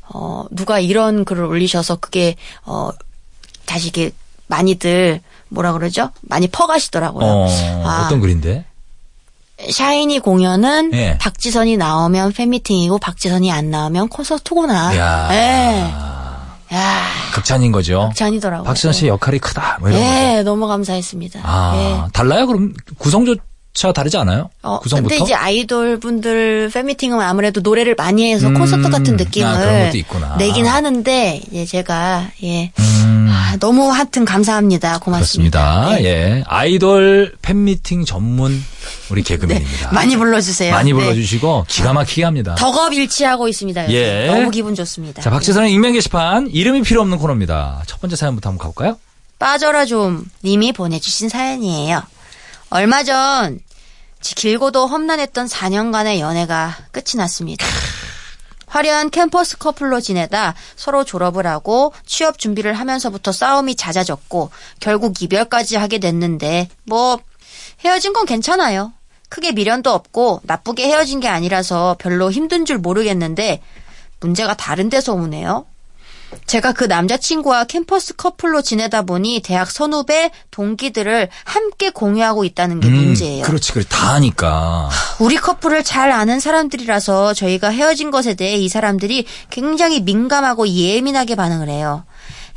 어, 0.08 0.44
누가 0.50 0.78
이런 0.78 1.24
글을 1.24 1.44
올리셔서 1.44 1.96
그게 1.96 2.36
어, 2.64 2.90
다시 3.64 3.88
이게 3.88 4.10
많이들 4.48 5.20
뭐라 5.48 5.72
그러죠? 5.72 6.10
많이 6.20 6.48
퍼가시더라고요. 6.48 7.24
어, 7.24 7.48
아, 7.84 8.04
어떤 8.06 8.20
글인데? 8.20 8.66
샤이니 9.70 10.20
공연은 10.20 10.92
예. 10.94 11.18
박지선이 11.18 11.76
나오면 11.76 12.32
팬미팅이고 12.32 12.98
박지선이 12.98 13.50
안 13.52 13.70
나오면 13.70 14.08
콘서트구나. 14.08 14.96
야 14.96 15.28
예. 15.32 16.12
야, 16.74 17.02
극찬인 17.34 17.70
거죠. 17.70 18.08
극찬이더라고요. 18.08 18.64
박지선 18.64 18.92
씨 18.94 19.06
역할이 19.06 19.38
크다. 19.38 19.76
뭐 19.80 19.90
이런 19.90 20.00
거죠. 20.00 20.14
예, 20.14 20.42
너무 20.42 20.66
감사했습니다. 20.66 21.40
아, 21.42 21.72
예. 21.76 22.10
달라요? 22.12 22.46
그럼 22.46 22.72
구성조 22.98 23.36
차 23.74 23.90
다르지 23.92 24.16
않아요? 24.18 24.50
어, 24.62 24.78
구성부터? 24.80 25.08
근데 25.08 25.24
이제 25.24 25.34
아이돌 25.34 25.98
분들 25.98 26.70
팬미팅은 26.72 27.20
아무래도 27.20 27.60
노래를 27.62 27.94
많이 27.94 28.30
해서 28.30 28.48
음, 28.48 28.54
콘서트 28.54 28.90
같은 28.90 29.16
느낌을 29.16 29.48
아, 29.48 29.84
것도 29.86 29.96
있구나. 29.96 30.36
내긴 30.36 30.66
하는데 30.66 31.40
예, 31.52 31.64
제가 31.64 32.28
예 32.42 32.70
음, 32.78 33.01
아, 33.52 33.56
너무 33.58 33.90
하여튼 33.90 34.24
감사합니다. 34.24 34.98
고맙습니다. 34.98 35.60
그렇습니다. 35.60 36.02
예. 36.02 36.04
예. 36.38 36.44
아이돌 36.46 37.34
팬미팅 37.42 38.06
전문 38.06 38.62
우리 39.10 39.22
개그맨입니다. 39.22 39.88
네, 39.90 39.94
많이 39.94 40.16
불러주세요. 40.16 40.72
많이 40.72 40.92
네. 40.92 40.98
불러주시고 40.98 41.66
기가 41.68 41.92
막히게 41.92 42.24
합니다. 42.24 42.54
덕업 42.54 42.94
일치하고 42.94 43.48
있습니다. 43.48 43.84
요새. 43.84 43.94
예. 43.94 44.26
너무 44.26 44.50
기분 44.50 44.74
좋습니다. 44.74 45.20
자, 45.20 45.28
박지선의 45.30 45.70
익명 45.72 45.92
게시판 45.92 46.48
이름이 46.50 46.80
필요 46.82 47.02
없는 47.02 47.18
코너입니다. 47.18 47.82
첫 47.86 48.00
번째 48.00 48.16
사연부터 48.16 48.48
한번 48.48 48.62
가볼까요? 48.68 48.98
빠져라 49.38 49.84
좀 49.84 50.24
님이 50.44 50.72
보내주신 50.72 51.28
사연이에요. 51.28 52.02
얼마 52.70 53.02
전 53.04 53.58
지- 54.22 54.34
길고도 54.34 54.86
험난했던 54.86 55.46
4년간의 55.48 56.20
연애가 56.20 56.76
끝이 56.90 57.16
났습니다. 57.16 57.66
화려한 58.72 59.10
캠퍼스 59.10 59.58
커플로 59.58 60.00
지내다 60.00 60.54
서로 60.76 61.04
졸업을 61.04 61.46
하고 61.46 61.92
취업 62.06 62.38
준비를 62.38 62.72
하면서부터 62.72 63.30
싸움이 63.30 63.74
잦아졌고 63.74 64.50
결국 64.80 65.20
이별까지 65.20 65.76
하게 65.76 65.98
됐는데 65.98 66.68
뭐 66.84 67.18
헤어진 67.84 68.14
건 68.14 68.24
괜찮아요. 68.24 68.94
크게 69.28 69.52
미련도 69.52 69.90
없고 69.90 70.40
나쁘게 70.44 70.86
헤어진 70.86 71.20
게 71.20 71.28
아니라서 71.28 71.96
별로 71.98 72.30
힘든 72.30 72.64
줄 72.64 72.78
모르겠는데 72.78 73.62
문제가 74.20 74.54
다른 74.54 74.88
데서 74.88 75.12
오네요. 75.12 75.66
제가 76.46 76.72
그 76.72 76.84
남자친구와 76.84 77.64
캠퍼스 77.64 78.14
커플로 78.14 78.62
지내다 78.62 79.02
보니 79.02 79.40
대학 79.42 79.70
선후배 79.70 80.30
동기들을 80.50 81.28
함께 81.44 81.90
공유하고 81.90 82.44
있다는 82.44 82.80
게 82.80 82.88
문제예요. 82.88 83.42
음, 83.42 83.46
그렇지, 83.46 83.72
그렇지. 83.72 83.88
다 83.88 84.14
하니까. 84.14 84.88
우리 85.18 85.36
커플을 85.36 85.82
잘 85.84 86.10
아는 86.10 86.40
사람들이라서 86.40 87.34
저희가 87.34 87.68
헤어진 87.68 88.10
것에 88.10 88.34
대해 88.34 88.56
이 88.56 88.68
사람들이 88.68 89.26
굉장히 89.50 90.00
민감하고 90.00 90.68
예민하게 90.68 91.34
반응을 91.36 91.68
해요. 91.68 92.04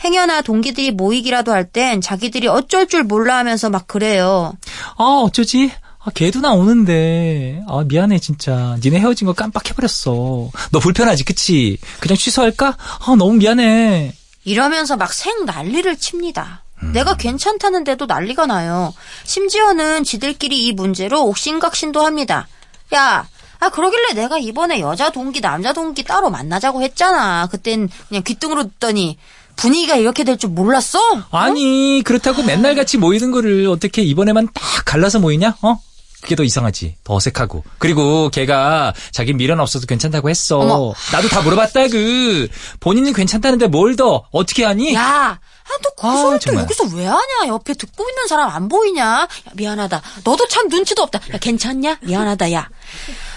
행여나 0.03 0.41
동기들이 0.41 0.91
모이기라도 0.91 1.51
할 1.53 1.65
땐 1.71 1.99
자기들이 2.01 2.47
어쩔 2.47 2.87
줄 2.87 3.03
몰라 3.03 3.37
하면서 3.37 3.69
막 3.69 3.87
그래요. 3.87 4.53
아, 4.97 5.03
어쩌지? 5.23 5.71
아, 6.07 6.11
걔도 6.13 6.39
나오는데. 6.39 7.63
아, 7.67 7.83
미안해, 7.87 8.19
진짜. 8.19 8.77
니네 8.83 8.99
헤어진 8.99 9.25
거 9.25 9.33
깜빡해버렸어. 9.33 10.51
너 10.71 10.79
불편하지, 10.79 11.23
그치? 11.25 11.77
그냥 11.99 12.15
취소할까? 12.15 12.77
아, 12.77 13.15
너무 13.17 13.33
미안해. 13.33 14.13
이러면서 14.43 14.95
막 14.97 15.11
생 15.13 15.45
난리를 15.45 15.97
칩니다. 15.97 16.63
음. 16.83 16.91
내가 16.93 17.17
괜찮다는데도 17.17 18.05
난리가 18.05 18.45
나요. 18.45 18.93
심지어는 19.23 20.03
지들끼리 20.03 20.67
이 20.67 20.73
문제로 20.73 21.23
옥신각신도 21.25 22.05
합니다. 22.05 22.47
야, 22.93 23.27
아 23.59 23.69
그러길래 23.69 24.13
내가 24.13 24.37
이번에 24.37 24.81
여자 24.81 25.09
동기 25.09 25.41
남자 25.41 25.73
동기 25.73 26.03
따로 26.03 26.29
만나자고 26.29 26.83
했잖아. 26.83 27.47
그땐 27.49 27.89
그냥 28.09 28.21
귀뚱으로 28.23 28.63
듣더니 28.65 29.17
분위기가 29.55 29.95
이렇게 29.95 30.23
될 30.23 30.37
줄 30.37 30.49
몰랐어? 30.51 30.99
아니, 31.31 32.03
그렇다고 32.05 32.43
맨날 32.43 32.75
같이 32.75 32.97
모이는 32.99 33.31
거를 33.31 33.65
어떻게 33.67 34.03
이번에만 34.03 34.49
딱 34.53 34.61
갈라서 34.85 35.19
모이냐? 35.19 35.55
어? 35.63 35.79
그게 36.25 36.35
더 36.35 36.43
이상하지. 36.43 36.95
더 37.03 37.13
어색하고. 37.15 37.63
그리고 37.77 38.29
걔가 38.29 38.93
자기 39.11 39.33
미련 39.33 39.59
없어서 39.59 39.85
괜찮다고 39.85 40.29
했어. 40.29 40.57
어머. 40.59 40.93
나도 41.13 41.29
다 41.29 41.41
물어봤다, 41.41 41.87
그. 41.87 42.47
본인이 42.79 43.13
괜찮다는데 43.13 43.67
뭘 43.67 43.95
더 43.95 44.25
어떻게 44.31 44.65
하니? 44.65 44.93
야, 44.93 45.39
아, 45.39 45.69
너그 45.83 46.07
아, 46.07 46.17
소리 46.39 46.39
또. 46.55 46.59
여기서 46.61 46.83
왜 46.95 47.05
하냐? 47.05 47.47
옆에 47.47 47.73
듣고 47.75 48.09
있는 48.09 48.27
사람 48.27 48.49
안 48.49 48.67
보이냐? 48.67 49.03
야, 49.05 49.27
미안하다. 49.53 50.01
너도 50.25 50.47
참 50.49 50.67
눈치도 50.67 51.01
없다. 51.03 51.19
야, 51.33 51.37
괜찮냐? 51.39 51.99
미안하다, 52.01 52.51
야. 52.51 52.67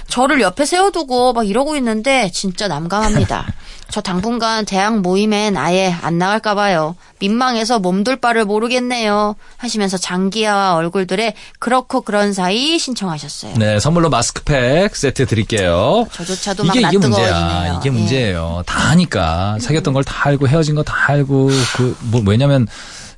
저를 0.09 0.41
옆에 0.41 0.65
세워두고 0.65 1.35
막 1.35 1.47
이러고 1.47 1.77
있는데 1.77 2.31
진짜 2.33 2.67
남감합니다. 2.67 3.47
저 3.91 4.03
당분간 4.03 4.67
대학 4.67 4.99
모임엔 5.01 5.57
아예 5.57 5.91
안 6.03 6.19
나갈까 6.19 6.55
봐요. 6.55 6.95
민망해서 7.21 7.79
몸둘 7.79 8.17
바를 8.17 8.45
모르겠네요. 8.45 9.35
하시면서 9.57 9.97
장기하와 9.97 10.75
얼굴들의 10.75 11.33
그렇고 11.59 12.03
그런 12.03 12.35
사이 12.35 12.79
신청하셨어요. 12.79 13.55
네, 13.57 13.81
선물로 13.81 14.11
마스크팩 14.11 14.95
세트 14.95 15.25
드릴게요. 15.27 16.07
저조차도 16.13 16.65
막 16.65 16.77
이게 16.77 16.87
이게 16.87 16.99
문제야. 16.99 17.77
이게 17.79 17.87
예. 17.89 17.91
문제예요. 17.91 18.63
다 18.67 18.91
하니까 18.91 19.57
사귀었던 19.61 19.95
걸 19.95 20.03
다 20.05 20.29
알고 20.29 20.49
헤어진 20.49 20.75
거 20.75 20.83
다 20.83 20.95
알고 21.09 21.49
그 21.77 21.97
뭐 22.11 22.23
왜냐면 22.27 22.67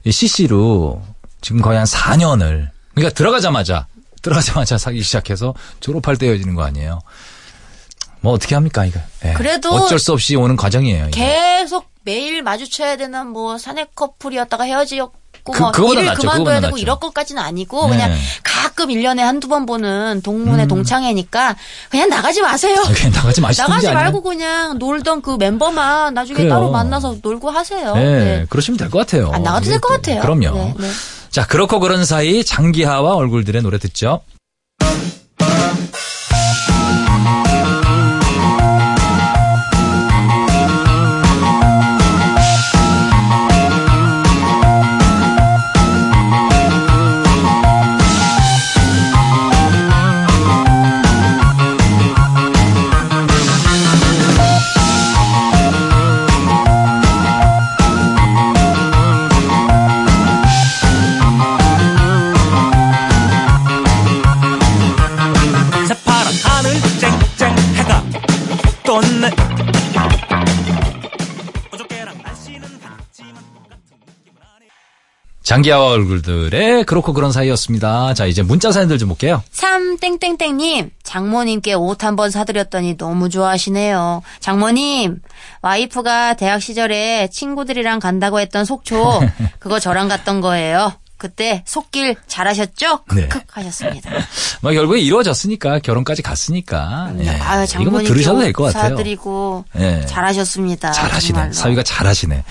이 0.05 0.13
CC로 0.13 1.03
지금 1.41 1.61
거의 1.63 1.79
한 1.79 1.87
4년을 1.87 2.69
그러니까 2.95 3.13
들어가자마자 3.15 3.87
들어가자마자 4.23 4.79
사귀기 4.79 5.03
시작해서 5.03 5.53
졸업할 5.81 6.17
때 6.17 6.27
헤어지는 6.29 6.55
거 6.55 6.63
아니에요. 6.63 7.01
뭐 8.21 8.33
어떻게 8.33 8.55
합니까 8.55 8.85
이거? 8.85 9.01
예. 9.25 9.33
그래도 9.35 9.71
어쩔 9.71 9.99
수 9.99 10.13
없이 10.13 10.37
오는 10.37 10.57
과정이에요. 10.57 11.07
이게. 11.09 11.21
계속 11.61 11.87
매일 12.05 12.43
마주쳐야 12.43 12.97
되는 12.97 13.27
뭐 13.29 13.59
사내 13.59 13.87
커플이었다가 13.95 14.65
헤어지고 14.65 15.13
그- 15.43 15.59
뭐 15.81 15.93
일을 15.95 16.05
낫죠. 16.05 16.21
그만둬야 16.21 16.61
되고 16.61 16.73
낫죠. 16.73 16.77
이럴 16.83 16.99
것까지는 17.01 17.43
아니고 17.43 17.87
네. 17.87 17.87
음. 17.87 17.91
그냥 17.93 18.19
가끔 18.43 18.89
1년에 18.89 19.19
한두 19.21 19.49
번 19.49 19.65
보는 19.65 20.21
동문회 20.23 20.67
동창회니까 20.69 21.57
그냥 21.91 22.11
나가지 22.11 22.43
마세요. 22.43 22.77
아, 22.87 22.93
그냥 22.93 23.13
나가지 23.13 23.41
마시든지 23.41 23.69
나가지 23.71 23.91
말고 23.93 24.21
그냥 24.23 24.79
놀던 24.79 25.23
그 25.23 25.37
멤버만 25.39 26.13
나중에 26.13 26.37
그래요. 26.37 26.51
따로 26.51 26.71
만나서 26.71 27.17
놀고 27.23 27.49
하세요. 27.51 27.95
네, 27.95 28.03
네. 28.05 28.47
그러시면 28.51 28.77
될 28.77 28.91
것 28.91 28.99
같아요. 28.99 29.31
안 29.33 29.43
나가도 29.43 29.65
이게 29.65 29.71
될것 29.73 29.91
또- 29.91 29.97
같아요. 29.97 30.21
그럼요. 30.21 30.55
네, 30.59 30.75
네. 30.79 30.91
자, 31.31 31.47
그렇고 31.47 31.81
그런 31.81 32.05
사이 32.05 32.45
장기하와 32.45 33.15
얼굴들의 33.15 33.63
노래 33.63 33.79
듣죠. 33.79 34.21
장기하와 75.51 75.91
얼굴들의 75.91 76.85
그렇고 76.85 77.13
그런 77.13 77.33
사이였습니다. 77.33 78.15
자, 78.15 78.25
이제 78.27 78.41
문자 78.41 78.71
사연들 78.71 78.99
좀 78.99 79.09
볼게요. 79.09 79.43
3땡땡땡님, 79.53 80.91
장모님께 81.03 81.75
옷 81.75 82.05
한 82.05 82.15
번 82.15 82.31
사드렸더니 82.31 82.97
너무 82.97 83.29
좋아하시네요. 83.29 84.23
장모님, 84.39 85.19
와이프가 85.63 86.35
대학 86.35 86.63
시절에 86.63 87.29
친구들이랑 87.33 87.99
간다고 87.99 88.39
했던 88.39 88.65
속초, 88.65 89.23
그거 89.59 89.81
저랑 89.81 90.07
갔던 90.07 90.41
거예요. 90.41 90.93
그때 91.17 91.65
속길 91.67 92.15
잘하셨죠? 92.29 93.01
네. 93.17 93.27
크크 93.27 93.45
하셨습니다. 93.51 94.09
뭐 94.63 94.71
결국에 94.73 95.01
이루어졌으니까 95.01 95.81
결혼까지 95.81 96.23
갔으니까. 96.23 97.13
예. 97.19 97.29
아유, 97.29 97.67
이거 97.81 97.91
뭐 97.91 98.01
들으셔도 98.03 98.39
옷될것 98.39 98.73
같아요. 98.73 98.91
사드리고 98.97 99.65
예. 99.81 100.07
잘하셨습니다. 100.07 100.93
잘하시네. 100.93 101.33
정말로. 101.35 101.53
사위가 101.53 101.83
잘하시네. 101.83 102.45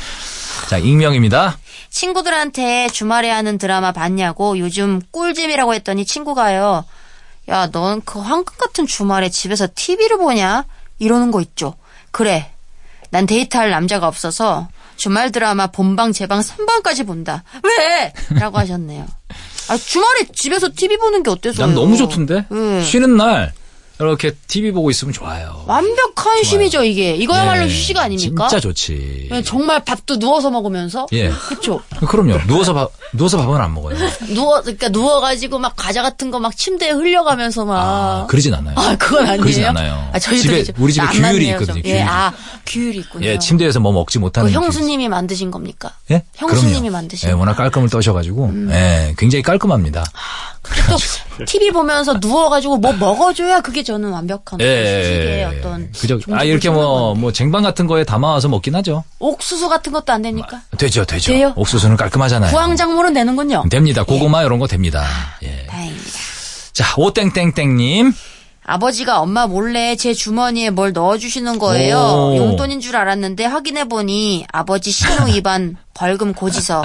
자, 0.69 0.77
익명입니다. 0.77 1.57
친구들한테 1.89 2.87
주말에 2.89 3.29
하는 3.29 3.57
드라마 3.57 3.91
봤냐고 3.91 4.57
요즘 4.59 5.01
꿀잼이라고 5.11 5.73
했더니 5.73 6.05
친구가요. 6.05 6.85
야, 7.49 7.67
넌 7.71 8.01
그 8.01 8.19
황금 8.19 8.57
같은 8.57 8.85
주말에 8.85 9.29
집에서 9.29 9.67
TV를 9.73 10.17
보냐? 10.17 10.65
이러는 10.99 11.31
거 11.31 11.41
있죠. 11.41 11.75
그래. 12.11 12.51
난 13.09 13.25
데이트할 13.25 13.71
남자가 13.71 14.07
없어서 14.07 14.67
주말 14.95 15.31
드라마 15.31 15.67
본방, 15.67 16.11
재방, 16.11 16.41
3방까지 16.41 17.07
본다. 17.07 17.43
왜? 17.63 18.13
라고 18.37 18.57
하셨네요. 18.59 19.07
아, 19.69 19.77
주말에 19.77 20.25
집에서 20.33 20.69
TV 20.75 20.97
보는 20.97 21.23
게 21.23 21.31
어때서요? 21.31 21.65
난 21.67 21.75
너무 21.75 21.95
좋던데. 21.97 22.45
예. 22.51 22.83
쉬는 22.83 23.17
날 23.17 23.53
이렇게 23.99 24.31
TV 24.47 24.71
보고 24.71 24.89
있으면 24.89 25.13
좋아요. 25.13 25.63
완벽한 25.67 26.43
쉼이죠, 26.43 26.83
이게. 26.83 27.15
이거야말로 27.15 27.63
예. 27.63 27.67
휴식 27.67 27.97
아닙니까? 27.97 28.47
진짜 28.47 28.59
좋지. 28.61 29.27
예, 29.31 29.41
정말 29.43 29.83
밥도 29.83 30.17
누워서 30.19 30.49
먹으면서. 30.49 31.07
예. 31.11 31.29
그쵸. 31.29 31.81
그럼요. 32.07 32.37
누워서 32.47 32.73
밥 32.73 32.89
누워서 33.11 33.37
밥은 33.37 33.59
안 33.59 33.73
먹어요. 33.73 33.97
누워, 34.33 34.61
그러니까 34.61 34.87
누워가지고 34.89 35.59
막 35.59 35.73
과자 35.75 36.01
같은 36.01 36.31
거 36.31 36.39
막 36.39 36.55
침대에 36.55 36.91
흘려가면서 36.91 37.65
막. 37.65 37.77
아, 37.77 38.25
그러진 38.27 38.53
않아요. 38.53 38.73
아, 38.77 38.95
그건 38.97 39.25
아니에요. 39.25 39.41
그러진 39.41 39.65
않아요. 39.65 40.09
아, 40.13 40.19
저희도 40.19 40.43
집에- 40.63 40.73
우리 40.77 40.93
집에 40.93 41.05
안 41.05 41.11
규율이 41.11 41.47
있거든요, 41.49 41.73
좀. 41.73 41.81
규율이. 41.81 41.89
예, 41.99 42.01
아, 42.03 42.33
규율이 42.65 42.97
있군요. 42.99 43.27
예, 43.27 43.37
침대에서 43.39 43.81
뭐 43.81 43.91
먹지 43.91 44.19
못하는 44.19 44.49
그 44.49 44.55
형수님이 44.55 45.09
만드신 45.09 45.51
겁니까? 45.51 45.91
예? 46.11 46.23
형수님이 46.35 46.73
그럼요. 46.79 46.91
만드신 46.91 47.27
예, 47.27 47.33
거. 47.33 47.37
음. 47.37 47.39
워낙 47.41 47.55
깔끔을 47.55 47.89
떠셔가지고 47.89 48.53
예, 48.69 49.13
굉장히 49.17 49.41
깔끔합니다. 49.43 50.05
또 51.37 51.45
TV 51.45 51.71
보면서 51.71 52.15
누워가지고 52.15 52.77
뭐 52.77 52.91
먹어줘야 52.93 53.61
그게 53.61 53.83
저는 53.83 54.09
완벽한 54.11 54.59
휴식의 54.59 55.45
어떤 55.45 55.91
그죠. 55.91 56.19
아 56.31 56.43
이렇게 56.43 56.63
찾는 56.67 56.79
뭐. 56.81 57.15
뭐 57.15 57.31
쟁반 57.31 57.63
같은 57.63 57.87
거에 57.87 58.03
담아와서 58.03 58.47
먹긴 58.49 58.75
하죠. 58.75 59.03
옥수수 59.19 59.69
같은 59.69 59.91
것도 59.93 60.11
안 60.13 60.21
됩니까? 60.21 60.61
되죠, 60.77 61.05
되죠. 61.05 61.31
돼요? 61.31 61.53
옥수수는 61.55 61.95
깔끔하잖아요. 61.97 62.51
구황작물은 62.51 63.13
되는군요. 63.13 63.63
됩니다. 63.69 64.03
고구마 64.03 64.43
이런 64.43 64.59
거 64.59 64.67
됩니다. 64.67 65.05
예. 65.43 65.65
다행입니다. 65.67 66.09
자, 66.73 66.93
오땡땡땡님. 66.97 68.13
아버지가 68.65 69.19
엄마 69.21 69.47
몰래 69.47 69.95
제 69.95 70.13
주머니에 70.13 70.69
뭘 70.69 70.93
넣어주시는 70.93 71.57
거예요. 71.57 71.97
오. 71.97 72.37
용돈인 72.37 72.81
줄 72.81 72.95
알았는데 72.97 73.45
확인해보니 73.45 74.45
아버지 74.51 74.91
신호 74.91 75.25
위반 75.25 75.75
벌금 75.95 76.33
고지서 76.33 76.83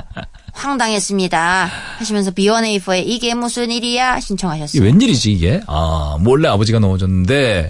황당했습니다. 0.55 1.69
하시면서 1.99 2.31
B1A4에 2.31 3.03
이게 3.07 3.35
무슨 3.35 3.71
일이야? 3.71 4.19
이게 4.19 4.21
신청하셨어요. 4.21 4.83
웬일이지 4.83 5.33
이게? 5.33 5.61
아 5.67 6.17
몰래 6.21 6.49
아버지가 6.49 6.79
넣어줬는데 6.79 7.69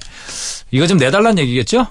이거 0.70 0.87
좀 0.87 0.99
내달라는 0.99 1.38
얘기겠죠? 1.38 1.87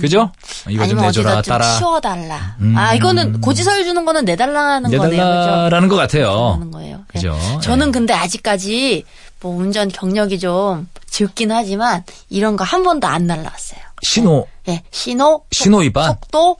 그죠? 0.00 0.30
이거 0.68 0.84
좀 0.86 0.98
아니면 0.98 1.06
내줘라 1.06 1.42
좀 1.42 1.52
따라 1.52 1.78
치워달라. 1.78 2.56
아 2.76 2.94
이거는 2.94 3.40
고지서를 3.40 3.84
주는 3.84 4.04
거는 4.04 4.24
내달라는 4.24 4.90
거네요. 4.90 5.00
그죠? 5.02 5.10
내달라라는 5.10 5.88
것 5.88 5.96
같아요. 5.96 6.68
거예요. 6.70 6.96
네. 6.98 7.02
그죠? 7.08 7.38
저는 7.62 7.88
예. 7.88 7.90
근데 7.92 8.12
아직까지 8.14 9.04
뭐 9.40 9.56
운전 9.56 9.88
경력이 9.88 10.38
좀 10.38 10.88
적긴 11.08 11.50
하지만 11.52 12.04
이런 12.28 12.56
거 12.56 12.64
한 12.64 12.82
번도 12.82 13.06
안 13.06 13.26
날라왔어요. 13.26 13.80
신호 14.02 14.46
예, 14.68 14.82
신호, 14.90 15.42
신호 15.50 15.78
위반? 15.78 16.08
속도, 16.08 16.58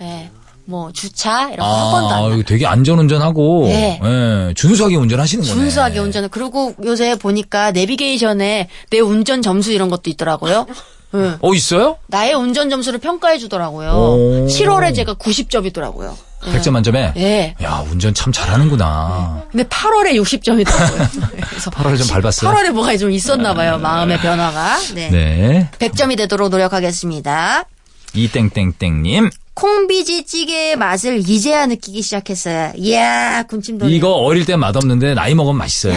예, 0.00 0.30
뭐 0.68 0.92
주차 0.92 1.48
이런 1.50 1.66
거한 1.66 1.90
번도 1.92 2.14
안 2.14 2.40
아, 2.40 2.42
되게 2.44 2.66
안전운전하고 2.66 3.64
네. 3.68 3.98
예, 4.04 4.52
준수하게 4.54 4.96
운전하시는 4.96 5.42
거네. 5.42 5.54
순수하게 5.54 5.98
운전을 5.98 6.28
그리고 6.28 6.74
요새 6.84 7.16
보니까 7.16 7.70
내비게이션에 7.70 8.68
내 8.90 8.98
운전 9.00 9.40
점수 9.40 9.72
이런 9.72 9.88
것도 9.88 10.10
있더라고요. 10.10 10.66
예. 11.14 11.32
어 11.40 11.54
있어요? 11.54 11.96
나의 12.08 12.34
운전 12.34 12.68
점수를 12.68 12.98
평가해 12.98 13.38
주더라고요. 13.38 13.90
오. 13.92 14.46
7월에 14.46 14.94
제가 14.94 15.14
90점이더라고요. 15.14 16.14
100점 16.42 16.72
만점에. 16.72 17.14
예. 17.16 17.54
야 17.62 17.82
운전 17.90 18.12
참 18.12 18.30
잘하는구나. 18.30 19.44
근데 19.50 19.64
8월에 19.64 20.20
60점이더라고요. 20.22 21.30
그래서 21.48 21.70
8월에 21.70 21.96
좀 21.96 22.08
밟았어요. 22.08 22.52
8월에 22.52 22.72
뭐가 22.72 22.94
좀 22.98 23.10
있었나 23.10 23.54
봐요. 23.54 23.78
마음의 23.78 24.18
변화가. 24.18 24.76
네. 24.94 25.08
네. 25.08 25.70
100점이 25.78 26.18
되도록 26.18 26.50
노력하겠습니다. 26.50 27.64
이땡땡땡님. 28.12 29.30
콩비지 29.58 30.24
찌개의 30.24 30.76
맛을 30.76 31.18
이제야 31.28 31.66
느끼기 31.66 32.00
시작했어요. 32.00 32.72
이야, 32.76 33.42
군침 33.42 33.76
도네. 33.78 33.92
이거 33.92 34.12
어릴 34.12 34.44
때 34.46 34.54
맛없는데 34.54 35.14
나이 35.14 35.34
먹으면 35.34 35.58
맛있어요. 35.58 35.94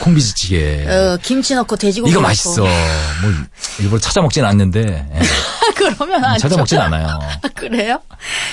콩비지 0.00 0.34
찌개. 0.34 0.84
어, 0.88 1.16
김치 1.22 1.54
넣고 1.54 1.76
돼지고기 1.76 2.10
이거 2.10 2.18
넣고. 2.20 2.28
맛있어. 2.28 2.62
뭐 2.62 2.70
일부러 3.78 4.00
찾아 4.00 4.20
먹진 4.20 4.44
않는데 4.44 4.80
예, 5.14 5.20
그러면 5.76 6.24
안 6.24 6.38
찾아 6.38 6.56
줘. 6.56 6.58
먹진 6.58 6.78
않아요. 6.78 7.20
그래요? 7.54 8.00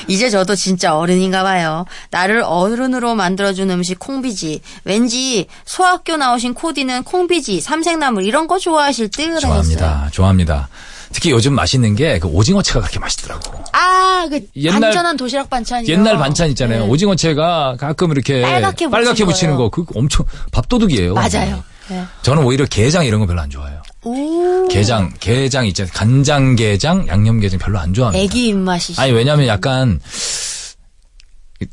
이제 0.07 0.29
저도 0.29 0.53
진짜 0.55 0.95
어른인가 0.95 1.41
봐요. 1.41 1.85
나를 2.11 2.43
어른으로 2.45 3.15
만들어준 3.15 3.71
음식 3.71 3.97
콩비지. 3.97 4.61
왠지 4.83 5.47
소학교 5.65 6.17
나오신 6.17 6.53
코디는 6.53 7.01
콩비지, 7.03 7.61
삼색나물 7.61 8.25
이런 8.25 8.45
거 8.45 8.59
좋아하실 8.59 9.09
듯 9.09 9.21
하셨어요. 9.23 9.39
좋아합니다. 9.41 10.09
좋아합니다. 10.11 10.69
특히 11.11 11.31
요즘 11.31 11.53
맛있는 11.53 11.95
게 11.95 12.19
그 12.19 12.27
오징어채가 12.27 12.79
그렇게 12.81 12.99
맛있더라고. 12.99 13.63
아, 13.73 14.27
그 14.29 14.41
옛날- 14.55 14.83
안전한 14.85 15.17
도시락 15.17 15.49
반찬이요. 15.49 15.91
옛날 15.91 16.17
반찬 16.17 16.49
있잖아요. 16.49 16.83
네. 16.85 16.87
오징어채가 16.89 17.77
가끔 17.79 18.11
이렇게 18.11 18.41
빨갛게 18.41 18.89
빨갛게 18.89 19.25
붙이는 19.25 19.55
거예요. 19.55 19.69
거, 19.69 19.83
그 19.85 19.91
엄청 19.97 20.25
밥도둑이에요. 20.51 21.13
맞아요. 21.13 21.63
네. 21.89 22.03
저는 22.21 22.43
오히려 22.43 22.65
게장 22.65 23.05
이런 23.05 23.19
거 23.21 23.25
별로 23.27 23.41
안 23.41 23.49
좋아해요. 23.49 23.81
오. 24.03 24.67
게장, 24.69 25.11
게장 25.19 25.65
있잖아요. 25.67 25.91
간장게장, 25.93 27.07
양념게장 27.09 27.59
별로 27.59 27.79
안 27.79 27.93
좋아합니다. 27.93 28.23
애기 28.23 28.47
입맛이. 28.49 28.93
아니 28.97 29.11
왜냐면 29.11 29.47
약간 29.47 29.99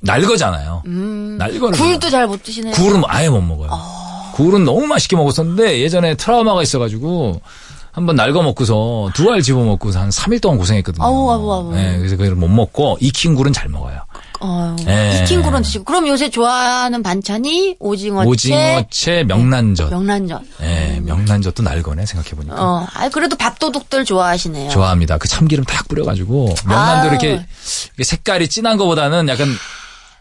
날거잖아요. 0.01 0.83
날거를 1.39 1.79
음. 1.79 1.85
굴도 1.85 2.11
잘 2.11 2.27
못 2.27 2.43
드시네요. 2.43 2.73
굴은 2.75 3.01
뭐 3.01 3.09
아예 3.13 3.29
못 3.29 3.41
먹어요. 3.41 3.71
굴은 4.33 4.65
너무 4.65 4.87
맛있게 4.87 5.17
먹었었는데 5.17 5.81
예전에 5.81 6.15
트라우마가 6.17 6.63
있어가지고 6.63 7.41
한번 7.97 8.15
날거 8.15 8.43
먹고서 8.43 9.11
두 9.15 9.31
알 9.33 9.41
집어 9.43 9.65
먹고서 9.65 9.99
한 10.01 10.11
3일 10.11 10.41
동안 10.43 10.59
고생했거든요. 10.59 11.03
아우, 11.03 11.31
아우, 11.31 11.51
아우. 11.53 11.73
네, 11.75 11.97
그래서 11.97 12.17
그걸 12.17 12.35
못 12.35 12.47
먹고 12.49 12.99
익힌 13.01 13.35
굴은 13.35 13.53
잘 13.55 13.69
먹어요. 13.71 14.01
어, 14.41 14.77
예. 14.87 15.21
익힌 15.23 15.41
굴은 15.43 15.63
드시고. 15.63 15.85
그럼 15.85 16.07
요새 16.07 16.29
좋아하는 16.29 17.03
반찬이 17.03 17.77
오징어채, 17.79 18.29
오징어채, 18.29 19.25
명란젓. 19.25 19.89
명란젓. 19.91 20.43
예, 20.61 21.01
명란젓도 21.03 21.63
날거네 21.63 22.05
생각해보니까. 22.05 22.55
어, 22.63 22.87
아 22.95 23.09
그래도 23.09 23.35
밥도둑들 23.37 24.05
좋아하시네요. 24.05 24.71
좋아합니다. 24.71 25.17
그 25.17 25.27
참기름 25.27 25.65
탁 25.65 25.89
뿌려가지고 25.89 26.55
명란도. 26.69 27.09
이렇게, 27.09 27.29
이렇게 27.31 28.05
색깔이 28.05 28.49
진한 28.49 28.77
거보다는 28.77 29.27
약간 29.29 29.49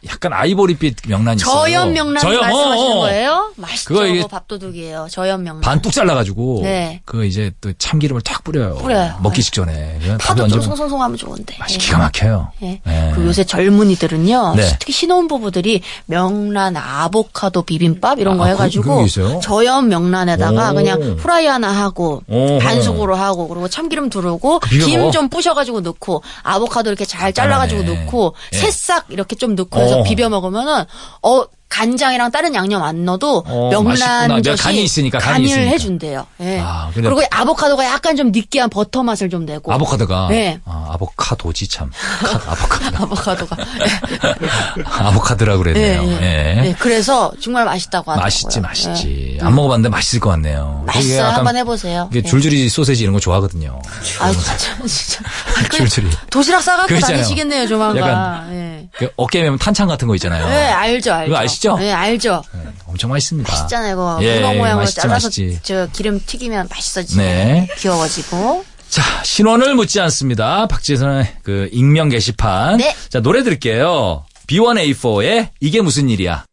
약간 0.07 0.33
아이보리빛 0.33 0.97
명란이 1.07 1.37
있어요. 1.37 1.53
저염 1.65 1.93
명란 1.93 2.21
저염, 2.21 2.41
말씀하시는 2.41 2.91
어, 2.91 2.95
어. 2.95 2.99
거예요? 3.01 3.51
맛있죠. 3.55 3.87
그거 3.93 4.05
이게 4.05 4.27
밥도둑이에요. 4.27 5.07
저염 5.09 5.43
명란. 5.43 5.61
반뚝 5.61 5.91
잘라가지고 5.91 6.61
네. 6.63 7.01
그거 7.05 7.23
이제 7.23 7.51
또 7.61 7.71
참기름을 7.73 8.21
탁 8.21 8.43
뿌려요. 8.43 8.75
뿌려요. 8.75 9.15
먹기 9.21 9.41
직전에 9.43 9.97
그냥 10.01 10.17
밥에 10.17 10.27
파도 10.27 10.35
좀 10.35 10.43
얹으면 10.45 10.61
송송송하면 10.63 11.17
좋은데. 11.17 11.55
맛이 11.59 11.75
예. 11.75 11.77
기가 11.79 11.97
막혀요. 11.97 12.51
예. 12.63 12.81
예. 12.85 13.11
그리고 13.13 13.27
요새 13.29 13.43
젊은이들은요, 13.43 14.53
네. 14.55 14.63
특히 14.79 14.93
신혼 14.93 15.27
부부들이 15.27 15.81
명란 16.05 16.77
아보카도 16.77 17.63
비빔밥 17.63 18.19
이런 18.19 18.37
거 18.37 18.43
아, 18.43 18.47
그- 18.47 18.53
해가지고 18.53 18.99
게 18.99 19.05
있어요? 19.05 19.39
저염 19.41 19.87
명란에다가 19.89 20.71
오. 20.71 20.75
그냥 20.75 21.01
후라이 21.19 21.45
하나 21.45 21.69
하고 21.71 22.21
오. 22.27 22.59
반숙으로 22.59 23.15
하고 23.15 23.47
그리고 23.47 23.67
참기름 23.67 24.09
두르고 24.09 24.59
비벼 24.59 24.85
김 24.85 24.99
먹어? 24.99 25.11
좀 25.11 25.29
부셔가지고 25.29 25.81
넣고 25.81 26.23
아보카도 26.43 26.89
이렇게 26.89 27.05
잘 27.05 27.33
잘라가지고 27.33 27.79
간단하네. 27.81 28.05
넣고 28.05 28.35
예. 28.53 28.57
새싹 28.57 29.05
이렇게 29.09 29.35
좀 29.35 29.55
넣고 29.55 29.79
해서 29.79 29.94
어. 29.94 29.94
비벼 30.03 30.29
먹으면은 30.29 30.83
어 31.23 31.43
간장이랑 31.67 32.31
다른 32.31 32.53
양념 32.55 32.83
안 32.83 33.03
넣어도 33.05 33.43
어, 33.45 33.69
명란 33.69 33.83
맛있구나. 33.89 34.27
내가 34.27 34.41
젓이 34.55 34.63
간이 34.63 34.83
있으니까, 34.83 35.17
간이 35.17 35.33
간을 35.33 35.45
있으니까. 35.45 35.71
해준대요. 35.71 36.25
예. 36.41 36.59
아, 36.63 36.89
근데- 36.93 37.09
그리고 37.09 37.23
아보카도가 37.29 37.85
약간 37.85 38.15
좀 38.15 38.31
느끼한 38.31 38.69
버터 38.69 39.03
맛을 39.03 39.29
좀 39.29 39.45
내고. 39.45 39.73
아보카도가. 39.73 40.27
네. 40.29 40.59
아, 40.63 40.89
아보카도지 40.93 41.67
참. 41.67 41.89
카- 42.21 42.51
아보카도. 42.51 42.97
아보카도가. 43.03 43.57
아보카드라고 44.85 45.59
그랬네요. 45.63 46.03
예, 46.03 46.07
예. 46.07 46.55
예. 46.57 46.61
네, 46.61 46.75
그래서 46.79 47.31
정말 47.41 47.65
맛있다고 47.65 48.11
하더라고요. 48.11 48.23
맛있지, 48.23 48.59
맛있지. 48.61 49.37
예. 49.41 49.45
안 49.45 49.53
먹어봤는데 49.55 49.89
맛있을 49.89 50.19
것 50.19 50.29
같네요. 50.31 50.83
되게 50.87 50.97
맛있어요. 50.99 51.19
약간 51.19 51.35
한번 51.37 51.55
해보세요. 51.57 52.07
이게 52.11 52.19
예. 52.19 52.23
줄줄이 52.29 52.69
소세지 52.69 53.03
이런 53.03 53.13
거 53.13 53.19
좋아하거든요. 53.19 53.81
아 54.19 54.31
진짜 54.31 54.53
진짜. 54.85 55.21
아, 55.25 55.53
그냥 55.67 55.69
줄줄이. 55.87 56.09
도시락 56.29 56.61
싸갖고 56.61 56.87
그거 56.87 56.95
있잖아요. 56.99 57.17
다니시겠네요 57.17 57.67
조만간. 57.67 57.97
약간 58.09 58.53
예. 58.53 58.87
그 58.97 59.09
어깨에 59.17 59.43
매면 59.43 59.59
탄창 59.59 59.87
같은 59.87 60.07
거 60.07 60.15
있잖아요. 60.15 60.47
네, 60.47 60.67
알죠, 60.69 61.13
알죠. 61.13 61.31
이거 61.31 61.37
아시죠? 61.41 61.64
네, 61.73 61.91
알죠. 61.91 62.43
네, 62.53 62.61
엄청 62.85 63.09
맛있습니다. 63.09 63.51
맛있잖아요, 63.51 63.93
이거. 63.93 64.19
예, 64.21 64.37
우동 64.39 64.57
모양으로 64.57 64.83
맛있지, 64.83 65.01
잘라서 65.01 65.27
맛있지. 65.27 65.59
저 65.63 65.87
기름 65.91 66.19
튀기면 66.23 66.67
맛있어지네. 66.69 67.23
네. 67.23 67.67
귀여워지고. 67.77 68.63
자, 68.89 69.01
신원을 69.23 69.75
묻지 69.75 69.99
않습니다. 69.99 70.67
박지선의 70.67 71.37
그 71.43 71.69
익명 71.71 72.09
게시판. 72.09 72.77
네. 72.77 72.95
자, 73.09 73.19
노래 73.19 73.43
들을게요. 73.43 74.25
B1A4의 74.47 75.49
이게 75.59 75.81
무슨 75.81 76.09
일이야. 76.09 76.45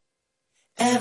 야, 0.81 0.99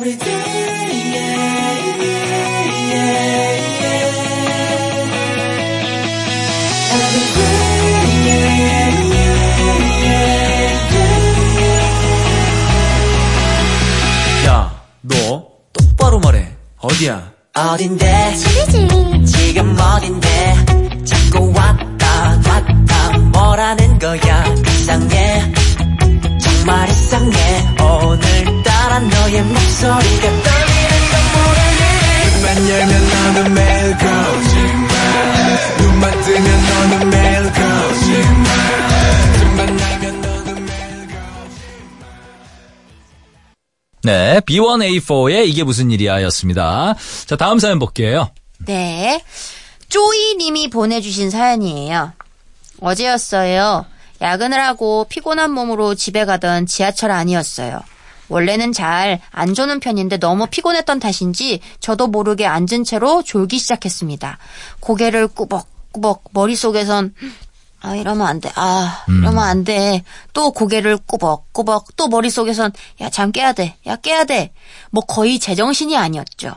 어디야? 16.82 17.32
어딘데? 17.54 18.34
지금 19.26 19.78
어딘데? 19.80 20.66
자꾸 21.06 21.54
왔다 21.56 22.40
갔다 22.44 23.18
뭐라는 23.18 24.00
거야? 24.00 24.46
이상해. 24.68 25.52
정말 26.42 26.90
이상해. 26.90 27.38
오늘따라 27.82 29.00
너의 29.00 29.44
목소리가 29.44 30.28
떨리는 30.44 30.94
건 31.12 31.14
모르니 31.36 31.82
눈만 32.34 32.70
열면 32.70 33.10
너는 33.10 33.54
매일 33.54 33.98
거짓말 33.98 34.90
눈만 35.80 36.22
뜨면 36.22 36.48
너는 36.70 37.10
매일 37.10 37.44
거짓말 37.54 38.51
네, 44.04 44.40
B1A4의 44.42 45.48
이게 45.48 45.64
무슨 45.64 45.92
일이야 45.92 46.24
였습니다. 46.24 46.96
자, 47.26 47.36
다음 47.36 47.60
사연 47.60 47.80
볼게요. 47.80 48.32
네. 48.66 49.24
쪼이님이 49.90 50.70
보내주신 50.70 51.30
사연이에요. 51.30 52.14
어제였어요. 52.80 53.86
야근을 54.22 54.60
하고 54.60 55.06
피곤한 55.10 55.52
몸으로 55.52 55.96
집에 55.96 56.26
가던 56.26 56.66
지하철 56.66 57.12
안이었어요. 57.12 57.82
원래는 58.30 58.72
잘 58.72 59.20
안 59.32 59.54
조는 59.54 59.80
편인데 59.82 60.18
너무 60.18 60.48
피곤했던 60.48 61.00
탓인지 61.00 61.60
저도 61.80 62.08
모르게 62.08 62.46
앉은 62.46 62.86
채로 62.86 63.24
졸기 63.24 63.60
시작했습니다. 63.60 64.38
고개를 64.80 65.28
꾸벅꾸벅 65.28 66.24
머릿속에선 66.32 67.14
아 67.82 67.96
이러면 67.96 68.28
안 68.28 68.40
돼. 68.40 68.52
아 68.56 69.04
이러면 69.08 69.40
안 69.44 69.64
돼. 69.64 70.04
또 70.34 70.52
고개를 70.52 70.98
꾸벅꾸벅 71.06 71.96
또 71.96 72.08
머릿속에선 72.08 72.72
야 73.02 73.10
잠 73.10 73.32
깨야 73.32 73.54
돼. 73.54 73.76
야 73.88 73.96
깨야 73.96 74.26
돼. 74.26 74.52
뭐 74.92 75.04
거의 75.04 75.40
제정신이 75.40 75.98
아니었죠. 75.98 76.54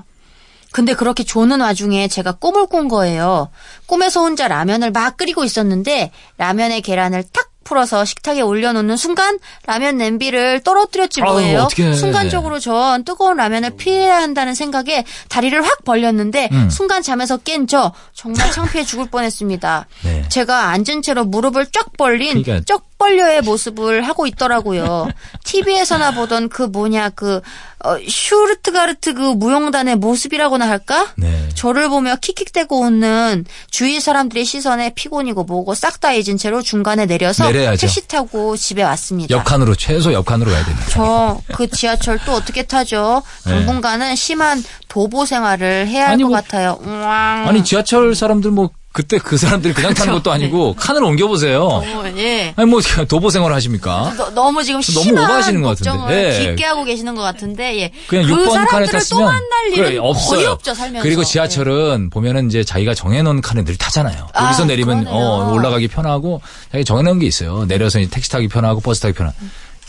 근데 0.71 0.93
그렇게 0.95 1.23
조는 1.25 1.61
와중에 1.61 2.09
제가 2.09 2.33
꿈을 2.33 2.67
꾼 2.67 2.89
거예요. 2.89 3.49
꿈에서 3.87 4.21
혼자 4.21 4.49
라면을 4.49 4.91
막 4.91 5.17
끓이고 5.17 5.45
있었는데 5.45 6.11
라면의 6.37 6.83
계란을 6.83 7.25
탁 7.33 7.49
풀어서 7.65 8.05
식탁에 8.05 8.41
올려놓는 8.43 8.97
순간 8.97 9.39
라면 9.67 9.97
냄비를 9.97 10.61
떨어뜨렸지 10.61 11.23
아유, 11.23 11.33
뭐예요. 11.33 11.63
어떡해. 11.63 11.95
순간적으로 11.95 12.59
전 12.61 13.05
뜨거운 13.05 13.37
라면을 13.37 13.71
피해야 13.77 14.19
한다는 14.23 14.55
생각에 14.55 15.05
다리를 15.29 15.61
확 15.65 15.85
벌렸는데 15.85 16.49
음. 16.53 16.71
순간 16.71 17.03
잠에서 17.03 17.37
깬 17.39 17.67
저 17.67 17.93
정말 18.13 18.51
창피해 18.53 18.85
죽을 18.85 19.09
뻔했습니다. 19.09 19.87
네. 20.05 20.25
제가 20.29 20.69
앉은 20.69 21.01
채로 21.03 21.25
무릎을 21.25 21.67
쫙 21.73 21.87
벌린 21.97 22.43
그러니까- 22.43 22.65
쩍 22.67 22.85
벌려의 23.05 23.43
모습을 23.43 24.03
하고 24.09 24.27
있더라고요. 24.27 25.09
TV에서나 25.45 26.13
보던 26.13 26.49
그 26.49 26.63
뭐냐 26.63 27.11
그 27.11 27.43
어, 27.85 27.97
슈르트가르트 28.09 29.13
그 29.13 29.21
무용단의 29.35 29.97
모습이라고나 29.97 30.67
할까? 30.67 31.09
네. 31.17 31.51
저를 31.55 31.91
보며 31.91 32.17
킥킥대고 32.17 32.81
웃는 32.81 33.45
주위 33.71 34.01
사람들의 34.01 34.43
시선에 34.47 34.95
피곤이고 34.95 35.45
뭐고 35.45 35.75
싹 35.75 36.01
다 36.01 36.13
잊은 36.13 36.39
채로 36.39 36.61
중간에 36.63 37.07
내려서 37.07 37.45
내려야죠. 37.47 37.81
택시 37.81 38.07
타고 38.09 38.57
집에 38.57 38.83
왔습니다. 38.83 39.35
옆칸으로, 39.37 39.75
최소 39.77 40.13
옆칸으로 40.13 40.51
가야 40.51 40.65
됩니다. 40.65 40.87
저 40.89 41.41
그 41.55 41.69
지하철 41.71 42.19
또 42.25 42.33
어떻게 42.33 42.63
타죠? 42.65 43.23
네. 43.47 43.53
당분간은 43.53 44.17
심한 44.17 44.63
도보 44.89 45.25
생활을 45.27 45.87
해야 45.87 46.07
할 46.07 46.13
아니, 46.15 46.23
것 46.25 46.31
뭐- 46.31 46.41
같아요. 46.41 46.79
우왕. 46.83 47.49
아니, 47.49 47.63
지하철 47.65 48.15
사람들 48.15 48.51
뭐, 48.51 48.71
그때 48.95 49.19
그 49.19 49.37
사람들이 49.37 49.75
그냥 49.75 49.93
타는 49.93 50.15
것도 50.15 50.31
아니고, 50.31 50.75
칸을 50.75 51.03
옮겨 51.03 51.27
보세요. 51.27 51.65
어, 51.65 52.05
예. 52.17 52.55
아니, 52.55 52.71
뭐, 52.71 52.81
도보 52.81 53.29
생활을 53.29 53.55
하십니까? 53.57 54.15
너, 54.17 54.31
너무 54.31 54.63
지금 54.63 54.81
너무 54.81 55.11
오버하시는 55.21 55.61
것 55.63 55.77
같은데. 55.77 56.15
예. 56.15 56.47
깊게 56.47 56.65
하고 56.65 56.85
계시는 56.85 57.17
것 57.17 57.23
같은데 57.23 57.81
예. 57.81 57.91
그냥 58.07 58.29
그 58.29 58.33
6번 58.35 58.55
칸에 58.55 58.65
사람들을 58.71 58.87
또 58.87 58.93
탔으면 58.93 59.25
만날 59.25 59.73
일은 59.73 59.85
그래, 59.85 59.99
없어요. 59.99 60.51
없죠 60.51 60.75
살면서. 60.75 61.03
그리고 61.03 61.25
지하철은 61.25 62.11
보면은 62.11 62.47
이제 62.47 62.63
자기가 62.63 62.95
정해놓은 62.95 63.41
칸에 63.41 63.65
늘 63.65 63.77
타잖아요. 63.77 64.29
아, 64.33 64.45
여기서 64.45 64.67
내리면 64.67 65.01
그러네요. 65.05 65.25
어, 65.25 65.53
올라가기 65.53 65.89
편하고 65.89 66.41
자기 66.71 66.85
정해놓은 66.85 67.19
게 67.19 67.27
있어요. 67.27 67.65
내려서 67.67 67.99
택시 68.09 68.31
타기 68.31 68.47
편하고 68.47 68.81
버스 68.81 69.01
타기 69.01 69.15
편한. 69.15 69.35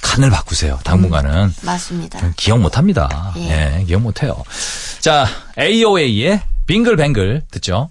칸을 0.02 0.32
바꾸세요. 0.32 0.80
당분간은 0.84 1.54
예. 1.62 1.66
맞습니다. 1.66 2.32
기억 2.38 2.60
못 2.60 2.80
합니다. 2.80 3.34
예. 3.38 3.80
예, 3.82 3.84
기억 3.86 4.02
못 4.02 4.24
해요. 4.24 4.44
자, 5.00 5.28
AOA의 5.60 6.42
빙글뱅글 6.66 7.44
듣죠. 7.52 7.90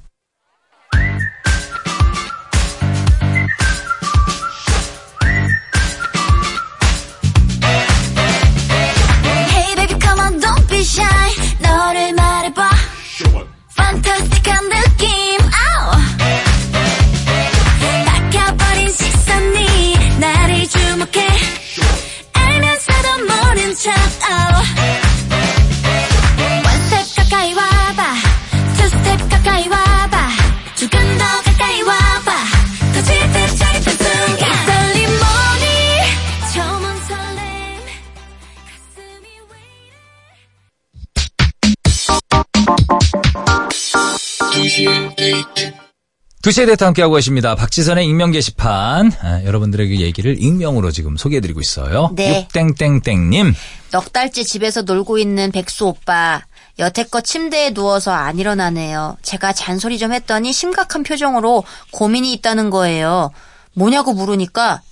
두 46.44 46.50
시에 46.50 46.66
대트 46.66 46.84
함께하고 46.84 47.14
계십니다. 47.14 47.54
박지선의 47.54 48.06
익명 48.06 48.30
게시판. 48.30 49.12
아, 49.22 49.42
여러분들에게 49.44 50.00
얘기를 50.00 50.36
익명으로 50.38 50.90
지금 50.90 51.16
소개해드리고 51.16 51.58
있어요. 51.58 52.10
네. 52.14 52.46
육땡땡땡님. 52.52 53.54
넉 53.92 54.12
달째 54.12 54.42
집에서 54.42 54.82
놀고 54.82 55.16
있는 55.16 55.50
백수 55.52 55.86
오빠. 55.86 56.42
여태껏 56.78 57.24
침대에 57.24 57.72
누워서 57.72 58.12
안 58.12 58.38
일어나네요. 58.38 59.16
제가 59.22 59.54
잔소리 59.54 59.96
좀 59.96 60.12
했더니 60.12 60.52
심각한 60.52 61.02
표정으로 61.02 61.64
고민이 61.92 62.34
있다는 62.34 62.68
거예요. 62.68 63.30
뭐냐고 63.72 64.12
물으니까 64.12 64.82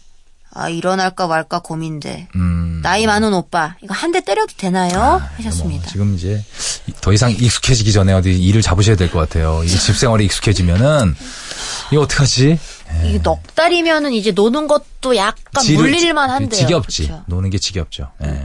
아 0.54 0.68
일어날까 0.68 1.26
말까 1.28 1.60
고민돼. 1.60 2.28
음. 2.34 2.80
나이 2.82 3.06
많은 3.06 3.32
오빠 3.32 3.76
이거 3.82 3.94
한 3.94 4.12
대 4.12 4.20
때려도 4.20 4.52
되나요? 4.56 5.22
하셨습니다. 5.36 5.82
뭐 5.84 5.90
지금 5.90 6.14
이제 6.14 6.44
더 7.00 7.12
이상 7.12 7.30
익숙해지기 7.30 7.90
전에 7.92 8.12
어디 8.12 8.38
일을 8.38 8.60
잡으셔야 8.60 8.96
될 8.96 9.10
것 9.10 9.18
같아요. 9.20 9.62
이 9.64 9.68
집생활에 9.68 10.24
익숙해지면은 10.24 11.14
이거 11.92 12.02
어떡하지? 12.02 12.58
이게 13.06 13.22
넉 13.22 13.40
달이면은 13.54 14.12
이제 14.12 14.32
노는 14.32 14.66
것도 14.68 15.16
약간 15.16 15.62
지루- 15.64 15.80
물릴만 15.80 16.28
한데요. 16.28 16.60
지겹지. 16.60 17.02
그쵸? 17.04 17.22
노는 17.26 17.48
게 17.48 17.56
지겹죠. 17.56 18.08
예. 18.22 18.38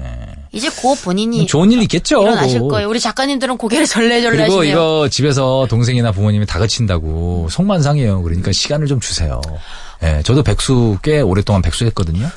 이제 0.54 0.70
고 0.70 0.96
본인이 0.96 1.46
좋은 1.46 1.70
일 1.74 1.82
있겠죠. 1.82 2.22
일어나실 2.22 2.60
뭐. 2.60 2.70
거예요. 2.70 2.88
우리 2.88 3.02
작가님들은 3.02 3.58
고개를 3.58 3.86
절레절레 3.86 4.38
그리고 4.38 4.60
하시네요. 4.60 4.72
이거 4.72 5.10
집에서 5.10 5.67
동생이나 5.70 6.13
부모님이 6.13 6.46
다 6.46 6.60
그친다고 6.60 7.50
속만상이에요. 7.52 8.24
그러니까 8.24 8.54
시간을 8.54 8.88
좀 8.88 9.02
주세요. 9.02 9.41
예, 10.04 10.22
저도 10.24 10.43
백수 10.43 10.98
꽤 11.02 11.22
오랫동안 11.22 11.62
백수했거든요. 11.62 12.30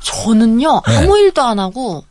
저는요 0.00 0.82
네. 0.86 0.96
아무 0.96 1.18
일도 1.18 1.42
안 1.42 1.58
하고 1.58 2.04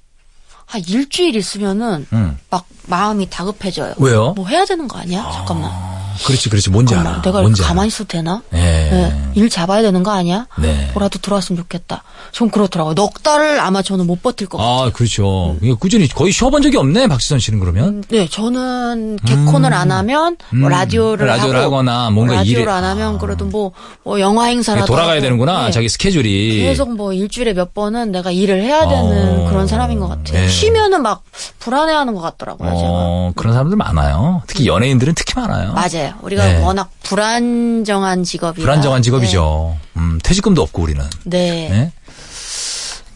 한 0.65 0.81
일주일 0.87 1.35
있으면은 1.35 2.05
음. 2.13 2.37
막 2.49 2.65
마음이 2.87 3.29
다급해져요. 3.29 3.93
왜요? 3.97 4.33
뭐 4.33 4.47
해야 4.47 4.65
되는 4.65 4.87
거 4.87 4.97
아니야? 4.97 5.29
잠깐만. 5.31 5.92
그렇지, 6.25 6.49
그렇지. 6.49 6.69
뭔지. 6.69 6.95
알아. 6.95 7.21
내가 7.21 7.41
뭔지 7.41 7.61
가만히. 7.61 7.87
있어도 7.87 8.07
되나? 8.07 8.41
예. 8.53 8.57
네. 8.57 9.21
일 9.35 9.49
잡아야 9.49 9.81
되는 9.81 10.03
거 10.03 10.11
아니야? 10.11 10.47
네. 10.59 10.89
뭐라도 10.93 11.19
들어왔으면 11.19 11.61
좋겠다. 11.63 12.03
전 12.31 12.49
그렇더라고요. 12.49 12.93
넉 12.95 13.21
달을 13.23 13.59
아마 13.59 13.81
저는 13.81 14.07
못 14.07 14.21
버틸 14.21 14.47
것 14.47 14.57
같아요. 14.57 14.73
아, 14.87 14.89
그렇죠. 14.91 15.55
이게 15.61 15.73
꾸준히 15.73 16.07
거의 16.07 16.31
쉬어본 16.31 16.61
적이 16.61 16.77
없네, 16.77 17.07
박지선 17.07 17.39
씨는 17.39 17.59
그러면. 17.59 18.03
네, 18.09 18.27
저는 18.27 19.17
개콘을 19.25 19.73
안 19.73 19.91
하면 19.91 20.37
뭐 20.51 20.67
음. 20.67 20.69
라디오를, 20.69 21.25
라디오를 21.27 21.59
하고, 21.59 21.75
하거나 21.75 22.09
뭔가 22.09 22.35
라디오를 22.35 22.65
일을- 22.65 22.69
안 22.69 22.83
하면 22.83 23.15
아. 23.15 23.17
그래도 23.17 23.45
뭐, 23.45 23.71
뭐 24.03 24.19
영화 24.19 24.45
행사라도 24.45 24.85
돌아가야 24.87 25.13
하고. 25.13 25.21
되는구나, 25.21 25.65
네. 25.65 25.71
자기 25.71 25.89
스케줄이. 25.89 26.61
계속 26.61 26.95
뭐 26.95 27.13
일주일에 27.13 27.53
몇 27.53 27.73
번은 27.73 28.11
내가 28.11 28.31
일을 28.31 28.61
해야 28.63 28.87
되는 28.87 29.41
어. 29.45 29.49
그런 29.49 29.67
사람인 29.67 29.99
것 29.99 30.07
같아요. 30.07 30.41
네. 30.41 30.47
쉬면은 30.47 31.01
막 31.01 31.23
불안해하는 31.59 32.13
것 32.15 32.21
같더라고요. 32.21 32.69
제가. 32.69 32.81
어, 32.83 33.31
그런 33.35 33.53
사람들 33.53 33.77
많아요. 33.77 34.41
특히 34.47 34.67
연예인들은 34.67 35.13
특히 35.15 35.33
많아요. 35.39 35.73
맞아요. 35.73 36.02
우리가 36.21 36.45
네. 36.45 36.63
워낙 36.63 36.89
불안정한 37.03 38.23
직업이라. 38.23 38.63
불안정한 38.63 39.01
직업이죠. 39.01 39.77
음, 39.97 40.19
퇴직금도 40.23 40.61
없고 40.61 40.81
우리는. 40.81 41.03
네. 41.25 41.91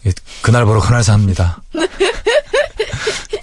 네. 0.02 0.10
네? 0.10 0.10
예, 0.10 0.12
그날 0.42 0.64
벌어 0.64 0.80
그날 0.80 1.02
삽니다. 1.02 1.60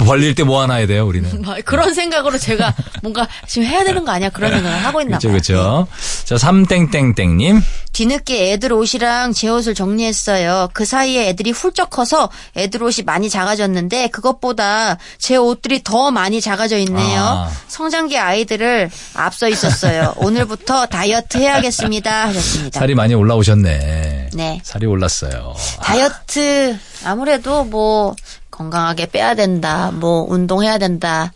벌릴 0.05 0.35
때뭐 0.35 0.61
하나 0.61 0.75
해야 0.75 0.87
돼요, 0.87 1.05
우리는. 1.05 1.41
막 1.41 1.57
그런 1.65 1.93
생각으로 1.93 2.37
제가 2.37 2.73
뭔가 3.01 3.27
지금 3.47 3.67
해야 3.67 3.83
되는 3.83 4.05
거 4.05 4.11
아니야? 4.11 4.29
그런 4.29 4.51
생각을 4.51 4.85
하고 4.85 5.01
있나 5.01 5.17
봐요. 5.17 5.31
그렇죠. 5.31 5.87
자, 6.25 6.37
삼땡땡땡님. 6.37 7.61
뒤늦게 7.91 8.53
애들 8.53 8.73
옷이랑 8.73 9.33
제 9.33 9.47
옷을 9.49 9.73
정리했어요. 9.73 10.69
그 10.73 10.85
사이에 10.85 11.29
애들이 11.29 11.51
훌쩍 11.51 11.89
커서 11.89 12.29
애들 12.55 12.83
옷이 12.83 13.03
많이 13.05 13.29
작아졌는데 13.29 14.09
그것보다 14.09 14.97
제 15.17 15.37
옷들이 15.37 15.81
더 15.83 16.11
많이 16.11 16.41
작아져 16.41 16.77
있네요. 16.79 17.21
아. 17.21 17.51
성장기 17.67 18.17
아이들을 18.17 18.91
앞서 19.15 19.47
있었어요. 19.49 20.13
오늘부터 20.17 20.87
다이어트 20.87 21.37
해야겠습니다. 21.37 22.27
하셨습니다. 22.27 22.79
살이 22.79 22.95
많이 22.95 23.13
올라오셨네. 23.15 24.14
네. 24.35 24.59
살이 24.63 24.85
올랐어요. 24.85 25.53
다이어트 25.81 26.77
아무래도 27.05 27.63
뭐 27.63 28.15
건강하게 28.51 29.07
빼야 29.07 29.33
된다. 29.35 29.91
뭐 29.93 30.25
운동해야 30.29 30.77
된다. 30.77 31.31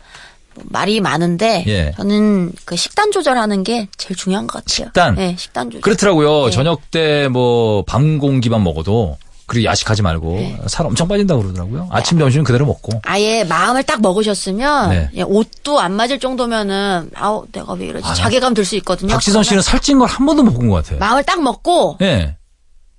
뭐 0.54 0.64
말이 0.68 1.00
많은데 1.00 1.64
예. 1.66 1.92
저는 1.96 2.52
그 2.64 2.76
식단 2.76 3.12
조절하는 3.12 3.62
게 3.64 3.88
제일 3.96 4.16
중요한 4.16 4.46
것 4.46 4.64
같아요. 4.64 4.86
식단? 4.86 5.14
네, 5.14 5.34
식단 5.38 5.70
조절. 5.70 5.80
그렇더라고요. 5.82 6.46
네. 6.46 6.50
저녁 6.50 6.90
때 6.90 7.28
뭐 7.28 7.84
밤 7.86 8.18
공기만 8.18 8.62
먹어도 8.62 9.16
그리고 9.46 9.64
야식하지 9.64 10.02
말고 10.02 10.32
네. 10.36 10.56
살 10.68 10.86
엄청 10.86 11.08
빠진다고 11.08 11.42
그러더라고요. 11.42 11.88
아침 11.90 12.18
점심은 12.20 12.44
그대로 12.44 12.66
먹고. 12.66 13.00
아예 13.04 13.42
마음을 13.44 13.82
딱 13.82 14.00
먹으셨으면 14.00 14.90
네. 14.90 15.10
예, 15.14 15.22
옷도 15.22 15.80
안 15.80 15.92
맞을 15.92 16.20
정도면은 16.20 17.10
아우 17.14 17.46
내가 17.52 17.72
왜 17.72 17.86
이러지 17.86 18.06
아, 18.08 18.14
자괴감 18.14 18.54
들 18.54 18.64
수 18.64 18.76
있거든요. 18.76 19.12
박지선 19.12 19.42
씨는 19.42 19.62
살찐 19.62 19.98
걸 19.98 20.06
한 20.08 20.24
번도 20.24 20.42
못 20.44 20.52
본 20.54 20.68
것 20.68 20.76
같아요. 20.76 20.98
마음을 21.00 21.24
딱 21.24 21.42
먹고 21.42 21.98
예. 22.00 22.36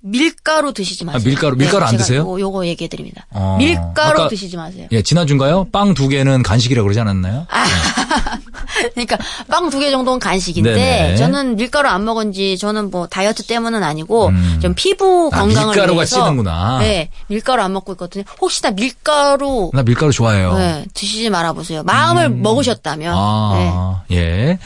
밀가루 0.04 0.72
드시지 0.72 1.04
마세요. 1.04 1.20
아, 1.22 1.24
밀가루- 1.24 1.56
밀가루 1.56 1.84
안 1.84 1.92
제가 1.92 2.02
드세요? 2.02 2.20
요거, 2.22 2.40
요거 2.40 2.66
얘기해 2.66 2.88
드립니다. 2.88 3.24
어, 3.30 3.56
밀가루 3.58 4.20
아까- 4.22 4.28
드시지 4.28 4.56
마세요. 4.56 4.88
예, 4.90 5.02
지난주인가요? 5.02 5.68
빵 5.70 5.94
두 5.94 6.08
개는 6.08 6.42
간식이라고 6.42 6.84
그러지 6.84 6.98
않았나요? 7.00 7.46
아, 7.48 7.64
그러니까 8.94 9.16
빵 9.48 9.70
두 9.70 9.78
개 9.78 9.90
정도는 9.90 10.18
간식인데 10.18 10.74
네네. 10.74 11.16
저는 11.16 11.56
밀가루 11.56 11.88
안 11.88 12.04
먹은 12.04 12.32
지 12.32 12.58
저는 12.58 12.90
뭐 12.90 13.06
다이어트 13.06 13.44
때문은 13.46 13.82
아니고 13.82 14.28
음. 14.28 14.58
좀 14.60 14.74
피부 14.74 15.30
아, 15.32 15.38
건강을 15.38 15.68
밀가루가 15.68 15.98
위해서 16.00 16.16
찌는구나. 16.16 16.78
네, 16.80 17.08
밀가루 17.28 17.62
안 17.62 17.72
먹고 17.72 17.92
있거든요. 17.92 18.24
혹시나 18.40 18.70
밀가루 18.72 19.70
나 19.72 19.82
밀가루 19.82 20.10
좋아해요. 20.12 20.54
네, 20.56 20.84
드시지 20.94 21.30
말아 21.30 21.52
보세요. 21.52 21.82
마음을 21.84 22.28
먹으셨다면. 22.30 23.12
음. 23.12 23.16
아, 23.18 24.02
예. 24.10 24.58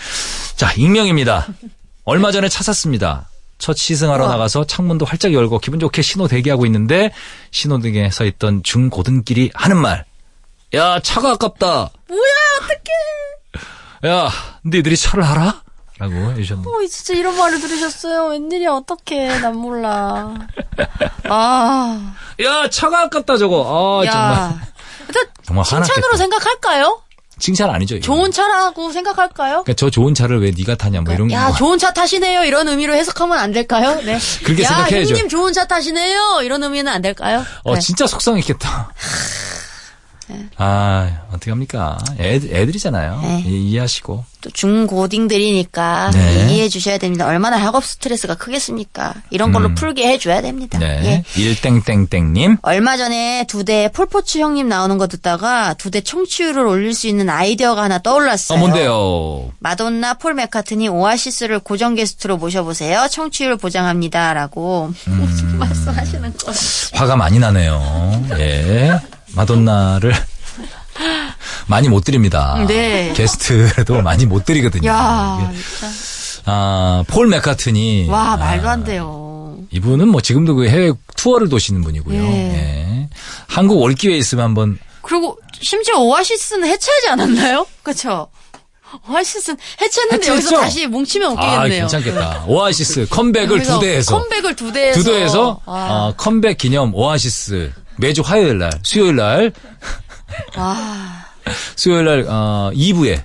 자, 0.56 0.72
익명입니다. 0.72 1.46
얼마 2.04 2.32
전에 2.32 2.48
차 2.48 2.62
샀습니다. 2.62 3.28
첫 3.58 3.76
시승하러 3.76 4.24
우와. 4.24 4.32
나가서 4.32 4.66
창문도 4.66 5.06
활짝 5.06 5.32
열고 5.32 5.58
기분 5.60 5.80
좋게 5.80 6.02
신호 6.02 6.28
대기하고 6.28 6.66
있는데 6.66 7.12
신호등에 7.50 8.10
서 8.10 8.24
있던 8.24 8.62
중고등끼리 8.62 9.50
하는 9.54 9.78
말. 9.78 10.04
야, 10.74 11.00
차가 11.00 11.32
아깝다. 11.32 11.90
뭐야, 12.08 12.20
어떡해. 12.62 14.14
야, 14.14 14.30
니들이 14.66 14.96
차를 14.96 15.24
알아? 15.24 15.62
라고 15.98 16.14
해주셨는데. 16.32 16.68
어, 16.68 16.86
진짜 16.86 17.14
이런 17.14 17.36
말을 17.38 17.58
들으셨어요. 17.60 18.26
웬일이야, 18.26 18.70
어떡해. 18.72 19.40
난 19.40 19.56
몰라. 19.56 20.34
아, 21.24 22.14
야, 22.42 22.68
차가 22.68 23.04
아깝다, 23.04 23.38
저거. 23.38 24.02
아, 24.04 24.10
정말. 24.10 24.32
야. 24.32 24.60
일단 25.08 25.26
정말 25.42 25.64
칭찬으로. 25.64 26.16
생각할까요? 26.16 27.00
칭찬 27.38 27.68
아니죠, 27.70 27.96
이거. 27.96 28.04
좋은 28.04 28.32
차라고 28.32 28.92
생각할까요? 28.92 29.62
그러니까 29.64 29.74
저 29.74 29.90
좋은 29.90 30.14
차를 30.14 30.40
왜 30.40 30.52
네가 30.56 30.74
타냐, 30.76 31.02
뭐 31.02 31.12
이런 31.12 31.30
야, 31.32 31.48
거. 31.48 31.54
좋은 31.56 31.78
차 31.78 31.92
타시네요. 31.92 32.44
이런 32.44 32.66
의미로 32.68 32.94
해석하면 32.94 33.38
안 33.38 33.52
될까요? 33.52 34.00
네. 34.04 34.18
그렇게 34.42 34.62
야, 34.62 34.68
생각해야죠. 34.68 35.10
형님 35.10 35.28
좋은 35.28 35.52
차 35.52 35.66
타시네요. 35.66 36.40
이런 36.42 36.62
의미는 36.62 36.90
안 36.90 37.02
될까요? 37.02 37.44
어, 37.64 37.74
네. 37.74 37.80
진짜 37.80 38.06
속상했겠다. 38.06 38.92
아, 40.56 41.20
어떡합니까. 41.32 41.98
애, 42.20 42.34
애들이잖아요. 42.36 43.20
네. 43.22 43.42
이- 43.46 43.70
이해하시고. 43.70 44.24
또 44.42 44.50
중고딩들이니까 44.50 46.10
네. 46.12 46.46
이해해 46.50 46.68
주셔야 46.68 46.98
됩니다. 46.98 47.26
얼마나 47.26 47.56
학업 47.56 47.84
스트레스가 47.84 48.34
크겠습니까? 48.36 49.14
이런 49.30 49.50
걸로 49.52 49.68
음. 49.68 49.74
풀게 49.74 50.06
해 50.06 50.18
줘야 50.18 50.40
됩니다. 50.42 50.78
네. 50.78 51.24
예. 51.36 51.40
일땡땡땡 51.40 52.32
님. 52.32 52.56
얼마 52.62 52.96
전에 52.96 53.44
두 53.48 53.64
대 53.64 53.90
폴포츠 53.92 54.38
형님 54.38 54.68
나오는 54.68 54.98
거 54.98 55.06
듣다가 55.08 55.74
두 55.74 55.90
대 55.90 56.00
청취율을 56.00 56.64
올릴 56.66 56.94
수 56.94 57.08
있는 57.08 57.28
아이디어가 57.30 57.82
하나 57.82 57.98
떠올랐어요. 57.98 58.56
어, 58.56 58.60
뭔데요? 58.60 59.50
마돈나, 59.58 60.14
폴 60.14 60.34
맥카트니, 60.34 60.88
오아시스를 60.88 61.58
고정 61.60 61.94
게스트로 61.94 62.36
모셔 62.36 62.62
보세요. 62.62 63.06
청취율 63.10 63.56
보장합니다라고 63.56 64.92
음. 65.08 65.12
무슨 65.20 65.58
말씀하시는 65.58 66.20
거예요? 66.36 66.56
화가 66.92 67.16
많이 67.16 67.38
나네요. 67.38 68.24
예. 68.38 69.00
마돈나를 69.36 70.12
많이 71.68 71.88
못 71.88 72.04
드립니다. 72.04 72.64
네. 72.66 73.12
게스트도 73.14 74.02
많이 74.02 74.24
못 74.26 74.44
드리거든요. 74.44 74.88
야. 74.88 75.52
아, 76.46 77.04
폴 77.08 77.26
맥카트니. 77.28 78.06
와 78.08 78.36
말도 78.36 78.68
아, 78.68 78.72
안 78.72 78.84
돼요. 78.84 79.58
이분은 79.70 80.08
뭐 80.08 80.20
지금도 80.20 80.54
그 80.54 80.68
해외 80.68 80.92
투어를 81.16 81.48
도시는 81.48 81.82
분이고요. 81.82 82.22
예. 82.22 82.28
예. 82.28 83.08
한국 83.48 83.80
올 83.82 83.94
기회 83.94 84.16
있으면 84.16 84.44
한번 84.44 84.78
그리고 85.02 85.38
심지어 85.60 85.98
오아시스는 85.98 86.68
해체하지 86.68 87.08
않았나요? 87.08 87.66
그렇죠. 87.82 88.28
오아시스는 89.08 89.58
해체했는데 89.80 90.22
해체했죠? 90.22 90.32
여기서 90.32 90.60
다시 90.60 90.86
뭉치면 90.86 91.30
아, 91.30 91.32
웃기겠네요. 91.32 91.80
괜찮겠다. 91.88 92.44
오아시스 92.46 93.08
컴백을 93.10 93.62
두 93.62 93.80
대에서. 93.80 94.18
컴백을 94.18 94.56
두 94.56 94.72
대에서. 94.72 94.98
두 95.00 95.04
대에서 95.04 95.60
와. 95.66 96.06
어, 96.08 96.14
컴백 96.16 96.58
기념 96.58 96.94
오아시스 96.94 97.72
매주 97.98 98.22
화요일 98.24 98.58
날, 98.58 98.70
수요일 98.82 99.16
날, 99.16 99.52
와. 100.56 100.76
수요일 101.76 102.04
날 102.04 102.26
어, 102.28 102.70
2부에 102.74 103.22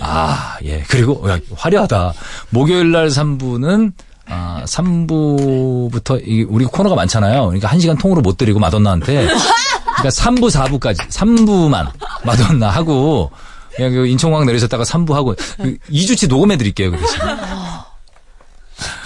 아, 0.00 0.56
예. 0.64 0.84
그리고 0.88 1.28
야, 1.28 1.38
화려하다. 1.56 2.12
목요일 2.50 2.92
날 2.92 3.08
3부는 3.08 3.92
아, 4.26 4.62
3부부터 4.64 6.22
이 6.26 6.46
우리 6.48 6.64
코너가 6.64 6.94
많잖아요. 6.94 7.46
그러니까 7.46 7.68
1시간 7.68 7.98
통으로 7.98 8.20
못 8.20 8.36
드리고 8.36 8.60
마돈나한테 8.60 9.26
그러니까 9.26 10.08
3부, 10.08 10.50
4부까지 10.50 10.98
3부만 11.08 11.90
마돈나 12.24 12.70
하고 12.70 13.30
그냥 13.74 13.92
그 13.92 14.06
인천공항 14.06 14.46
내리셨다가 14.46 14.84
3부 14.84 15.12
하고 15.12 15.34
그 15.56 15.76
2주치 15.90 16.28
녹음해 16.28 16.56
드릴게요. 16.56 16.92
그 16.92 16.98
대신. 16.98 17.18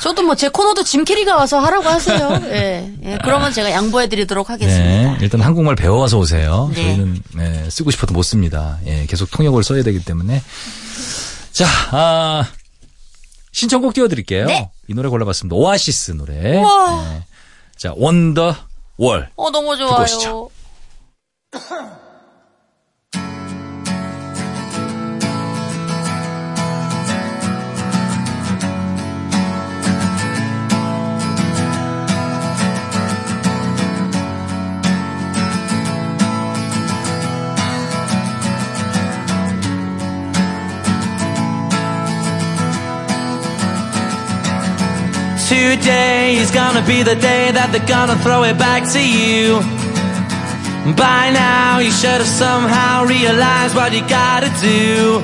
저도 0.09 0.23
뭐 0.23 0.35
제 0.37 0.49
코너도 0.49 0.85
짐 0.85 1.05
캐리가 1.05 1.37
와서 1.37 1.59
하라고 1.59 1.87
하세요. 1.87 2.41
예. 2.49 2.91
예. 3.05 3.19
그러면 3.23 3.53
제가 3.53 3.71
양보해 3.71 4.09
드리도록 4.09 4.49
하겠습니다. 4.49 4.85
네, 4.87 5.19
일단 5.21 5.43
한국말 5.43 5.77
배워와서 5.77 6.17
오세요. 6.19 6.71
네. 6.75 6.83
저희는 6.83 7.23
네, 7.35 7.69
쓰고 7.71 7.91
싶어도 7.91 8.15
못 8.15 8.23
씁니다. 8.23 8.79
예, 8.87 9.05
계속 9.05 9.31
통역을 9.31 9.63
써야 9.63 9.83
되기 9.83 10.03
때문에. 10.03 10.43
자, 11.53 11.67
아, 11.91 12.49
신청곡 13.53 13.93
띄워드릴게요. 13.93 14.47
네. 14.47 14.71
이 14.89 14.95
노래 14.95 15.11
골라봤습니다. 15.11 15.55
오아시스 15.55 16.13
노래. 16.13 16.35
네. 16.41 16.63
자, 17.77 17.93
원더 17.95 18.57
월. 18.97 19.29
어, 19.37 19.51
너무 19.51 19.77
좋아요. 19.77 20.49
Today 45.48 46.38
is 46.38 46.52
gonna 46.52 46.82
be 46.86 47.04
the 47.04 47.16
day 47.16 47.52
that 47.52 47.72
they're 47.72 47.86
gonna 47.86 48.16
throw 48.24 48.44
it 48.44 48.58
back 48.58 48.84
to 48.94 49.00
you. 49.00 49.60
By 50.96 51.32
now 51.32 51.80
you 51.80 51.92
should 51.92 52.20
have 52.22 52.28
somehow 52.28 53.06
realized 53.06 53.76
what 53.76 53.94
you 53.94 54.02
gotta 54.08 54.50
do. 54.62 55.22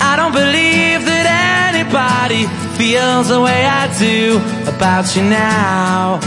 I 0.00 0.16
don't 0.16 0.32
believe 0.32 1.04
that 1.04 1.26
anybody 1.74 2.46
feels 2.76 3.28
the 3.28 3.40
way 3.40 3.66
I 3.66 3.88
do 3.98 4.40
about 4.66 5.16
you 5.16 5.24
now. 5.28 6.20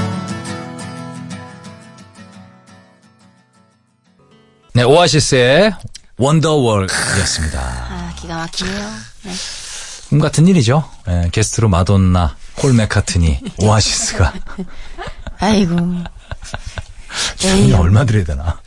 네, 4.73 4.83
오아시스의 4.83 5.73
원더월이었습니다. 6.17 7.59
아, 7.59 8.13
기가 8.15 8.37
막히네요. 8.37 8.89
네. 9.23 9.31
꿈 10.09 10.19
같은 10.19 10.47
일이죠. 10.47 10.83
예, 11.07 11.29
게스트로 11.31 11.69
마돈나, 11.69 12.35
폴 12.58 12.72
맥카트니, 12.74 13.40
오아시스가. 13.58 14.32
아이고. 15.38 15.76
돈이 17.40 17.72
얼마 17.74 18.04
드려야 18.04 18.24
되나. 18.24 18.60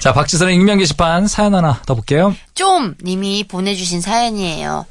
자, 0.00 0.12
박지선의 0.12 0.54
익명 0.56 0.78
게시판 0.78 1.26
사연 1.26 1.54
하나 1.54 1.80
더 1.86 1.94
볼게요. 1.94 2.34
좀 2.54 2.94
님이 3.02 3.44
보내주신 3.44 4.00
사연이에요. 4.00 4.86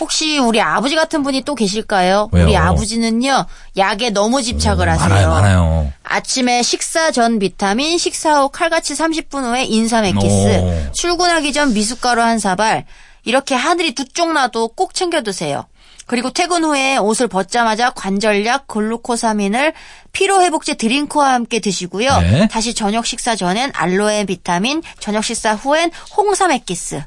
혹시 0.00 0.38
우리 0.38 0.60
아버지 0.60 0.94
같은 0.96 1.22
분이 1.22 1.42
또 1.42 1.54
계실까요? 1.54 2.28
왜요? 2.32 2.46
우리 2.46 2.56
아버지는요, 2.56 3.46
약에 3.76 4.10
너무 4.10 4.42
집착을 4.42 4.88
하세요. 4.88 5.08
많아요, 5.08 5.28
많아요. 5.28 5.92
아침에 6.02 6.62
식사 6.62 7.10
전 7.12 7.38
비타민, 7.38 7.98
식사 7.98 8.40
후 8.40 8.48
칼같이 8.48 8.94
30분 8.94 9.44
후에 9.44 9.64
인삼 9.64 10.04
오. 10.04 10.06
액기스, 10.08 10.90
출근하기 10.92 11.52
전 11.52 11.72
미숫가루 11.72 12.20
한 12.22 12.38
사발, 12.38 12.84
이렇게 13.24 13.54
하늘이 13.54 13.94
두 13.94 14.04
쪽 14.12 14.32
나도 14.32 14.68
꼭 14.68 14.94
챙겨 14.94 15.22
드세요. 15.22 15.66
그리고 16.06 16.30
퇴근 16.30 16.64
후에 16.64 16.96
옷을 16.96 17.28
벗자마자 17.28 17.90
관절약, 17.90 18.66
글루코사민을 18.66 19.72
피로회복제 20.12 20.74
드링크와 20.74 21.32
함께 21.32 21.60
드시고요. 21.60 22.20
네. 22.20 22.48
다시 22.48 22.74
저녁 22.74 23.06
식사 23.06 23.36
전엔 23.36 23.72
알로에 23.74 24.24
비타민, 24.24 24.82
저녁 24.98 25.24
식사 25.24 25.54
후엔 25.54 25.90
홍삼 26.16 26.50
액기스. 26.50 27.02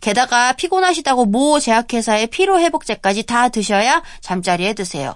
게다가 0.00 0.52
피곤하시다고 0.52 1.26
모 1.26 1.60
제약회사의 1.60 2.28
피로회복제까지 2.28 3.24
다 3.24 3.50
드셔야 3.50 4.02
잠자리에 4.20 4.72
드세요. 4.72 5.14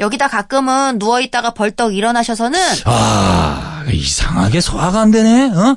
여기다 0.00 0.28
가끔은 0.28 0.98
누워있다가 0.98 1.50
벌떡 1.50 1.94
일어나셔서는 1.94 2.58
아, 2.86 3.84
이상하게 3.92 4.60
소화가 4.62 5.00
안 5.00 5.10
되네, 5.10 5.50
어? 5.50 5.76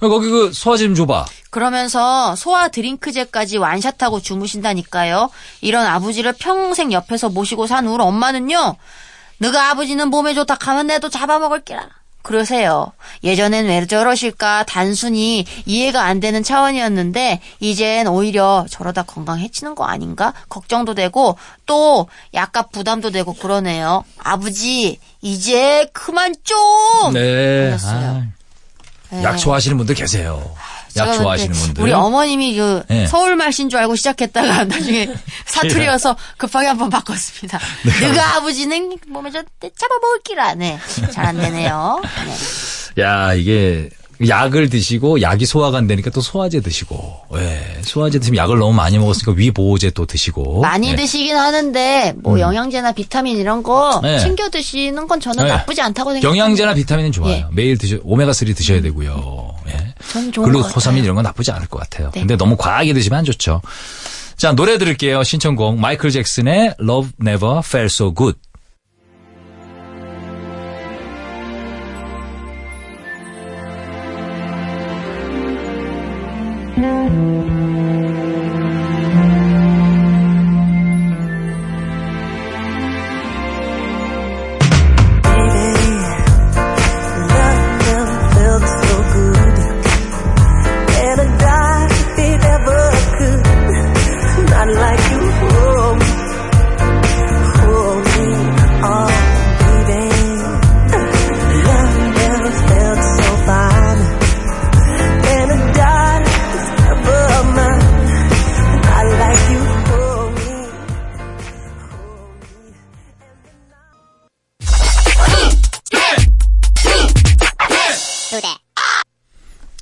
거기 0.00 0.28
그 0.28 0.52
소화제 0.52 0.84
좀 0.84 0.94
줘봐. 0.94 1.26
그러면서 1.50 2.36
소화 2.36 2.68
드링크제까지 2.68 3.58
완샷하고 3.58 4.20
주무신다니까요. 4.20 5.30
이런 5.60 5.86
아버지를 5.86 6.34
평생 6.34 6.92
옆에서 6.92 7.30
모시고 7.30 7.66
산 7.66 7.86
우리 7.88 8.02
엄마는요. 8.02 8.76
너가 9.38 9.70
아버지는 9.70 10.08
몸에 10.08 10.34
좋다 10.34 10.56
가면 10.56 10.88
내도 10.88 11.08
잡아먹을게라. 11.08 11.88
그러세요. 12.22 12.92
예전엔 13.24 13.66
왜 13.66 13.86
저러실까 13.86 14.64
단순히 14.66 15.46
이해가 15.64 16.02
안 16.02 16.20
되는 16.20 16.42
차원이었는데 16.42 17.40
이젠 17.60 18.06
오히려 18.06 18.66
저러다 18.68 19.04
건강 19.04 19.38
해치는 19.38 19.74
거 19.74 19.84
아닌가 19.84 20.34
걱정도 20.48 20.94
되고 20.94 21.38
또 21.64 22.08
약간 22.34 22.64
부담도 22.70 23.10
되고 23.10 23.32
그러네요. 23.32 24.04
아버지 24.18 24.98
이제 25.22 25.88
그만 25.92 26.34
좀. 26.44 26.58
네. 27.14 27.68
알았어요. 27.68 28.08
아, 28.08 28.26
네. 29.10 29.22
약 29.22 29.36
좋아하시는 29.36 29.76
분들 29.76 29.94
계세요. 29.94 30.54
약 30.96 31.04
제가 31.06 31.16
좋아하시는 31.18 31.52
분들. 31.54 31.82
우리 31.82 31.92
어머님이 31.92 32.56
그 32.56 32.82
네. 32.88 33.06
서울 33.06 33.36
말신 33.36 33.68
줄 33.68 33.78
알고 33.78 33.96
시작했다가 33.96 34.64
나중에 34.66 35.08
사투리여서 35.46 36.16
급하게 36.36 36.66
한번 36.68 36.90
바꿨습니다. 36.90 37.58
너가 38.08 38.36
아버지는 38.36 38.96
몸에 39.08 39.30
저 39.30 39.42
잡아먹을기라. 39.76 40.54
네. 40.54 40.78
잘 41.12 41.26
안 41.26 41.36
되네요. 41.38 42.02
네. 42.96 43.02
야, 43.02 43.32
이게 43.34 43.88
약을 44.26 44.68
드시고 44.68 45.22
약이 45.22 45.46
소화가 45.46 45.78
안 45.78 45.86
되니까 45.86 46.10
또 46.10 46.20
소화제 46.20 46.60
드시고. 46.60 47.20
예. 47.36 47.82
소화제 47.82 48.18
드시면 48.18 48.42
약을 48.42 48.58
너무 48.58 48.72
많이 48.72 48.98
먹었으니까 48.98 49.32
위 49.32 49.50
보호제 49.50 49.90
또 49.90 50.06
드시고. 50.06 50.60
많이 50.60 50.90
예. 50.90 50.96
드시긴 50.96 51.36
하는데 51.36 52.14
뭐 52.16 52.40
영양제나 52.40 52.92
비타민 52.92 53.36
이런 53.36 53.62
거 53.62 54.00
네. 54.02 54.18
챙겨 54.18 54.48
드시는 54.48 55.06
건 55.06 55.20
저는 55.20 55.44
네. 55.44 55.50
나쁘지 55.50 55.80
않다고 55.82 56.12
생각합니다. 56.12 56.28
영양제나 56.28 56.74
비타민은 56.74 57.12
좋아요. 57.12 57.32
예. 57.32 57.46
매일 57.52 57.78
드셔 57.78 57.98
오메가 58.02 58.32
3 58.32 58.48
드셔야 58.54 58.80
되고요. 58.82 59.54
예. 59.68 59.94
저는 60.10 60.32
좋은 60.32 60.46
것 60.46 60.52
글루코사민. 60.52 61.04
이런 61.04 61.14
건 61.14 61.22
나쁘지 61.22 61.52
않을 61.52 61.68
것 61.68 61.78
같아요. 61.78 62.10
네. 62.12 62.20
근데 62.20 62.36
너무 62.36 62.56
과하게 62.56 62.94
드시면 62.94 63.20
안 63.20 63.24
좋죠. 63.24 63.60
자, 64.36 64.52
노래 64.52 64.78
들을게요. 64.78 65.24
신청곡 65.24 65.78
마이클 65.80 66.10
잭슨의 66.10 66.74
Love 66.80 67.10
Never 67.20 67.60
Felt 67.64 67.92
So 67.92 68.14
Good. 68.14 68.38
Bye. 77.08 77.47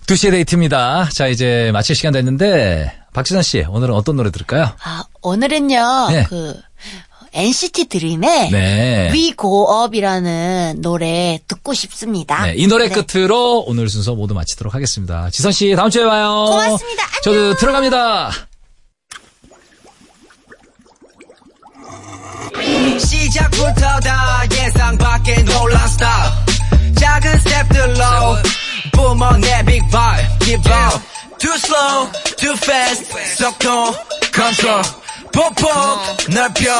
두시의 0.07 0.31
데이트입니다. 0.31 1.09
자, 1.13 1.27
이제 1.27 1.71
마칠 1.73 1.97
시간 1.97 2.13
됐는데 2.13 2.93
박지선 3.13 3.43
씨, 3.43 3.65
오늘은 3.69 3.95
어떤 3.95 4.17
노래 4.17 4.31
들을까요? 4.31 4.73
아, 4.83 5.05
오늘은요. 5.23 6.09
네. 6.11 6.25
그 6.29 6.55
NCT 7.33 7.87
드림의 7.89 8.51
네. 8.51 9.11
We 9.13 9.35
Go 9.37 9.85
Up이라는 9.85 10.81
노래 10.81 11.41
듣고 11.49 11.75
싶습니다. 11.75 12.47
네, 12.47 12.55
이 12.57 12.67
노래 12.67 12.89
네. 12.89 12.95
끝으로 13.03 13.65
오늘 13.67 13.89
순서 13.89 14.15
모두 14.15 14.33
마치도록 14.35 14.75
하겠습니다. 14.75 15.29
지선 15.31 15.51
씨, 15.53 15.75
다음 15.75 15.91
주에 15.91 16.05
봐요. 16.05 16.47
고맙습니다. 16.49 17.03
안녕. 17.05 17.23
저도 17.23 17.55
들어갑니다. 17.57 18.31
시작부터 22.99 24.01
다 24.01 24.43
예상 24.53 24.97
놀란 25.45 25.89
스타일 25.89 26.95
작은 26.95 27.39
스텝들로 27.41 28.66
뿜어 28.97 29.37
내 29.37 29.63
vibe 29.63 30.39
Keep 30.41 30.67
up 30.67 31.03
Too 31.39 31.53
slow, 31.59 32.11
too 32.39 32.57
fast 32.57 33.13
속도 33.37 33.95
control 34.35 34.83
폭폭 35.33 35.69
넓혀 36.31 36.73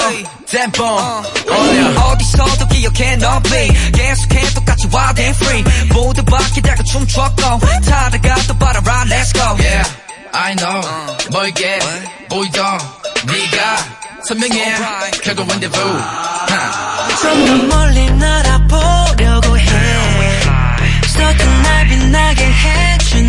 템포 0.51 0.83
올려 0.83 2.01
어디서도 2.01 2.69
기억해 2.69 3.17
너 3.17 3.39
be 3.43 3.69
계속해 3.93 4.55
똑같이 4.55 4.89
wild 4.93 5.21
and 5.21 5.37
free 5.45 5.63
모두 5.93 6.25
바뀌다가 6.25 6.83
춤췄고 6.85 7.61
타다가 7.85 8.35
또 8.49 8.57
빨아라 8.59 9.05
let's 9.05 9.35
go 9.35 9.57
Yeah 9.61 9.85
I 10.33 10.57
know 10.57 10.81
멀게 11.33 11.79
보이던 12.31 12.79
네가 13.27 13.77
선명해 14.27 14.77
결국 15.23 15.49
rendezvous 15.49 16.03
좀 17.21 17.47
더 17.47 17.77
멀리 17.77 18.11
날아 18.13 18.67
있었던 21.17 21.63
날 21.63 21.87
빛나게 21.89 22.45
해준 22.45 23.26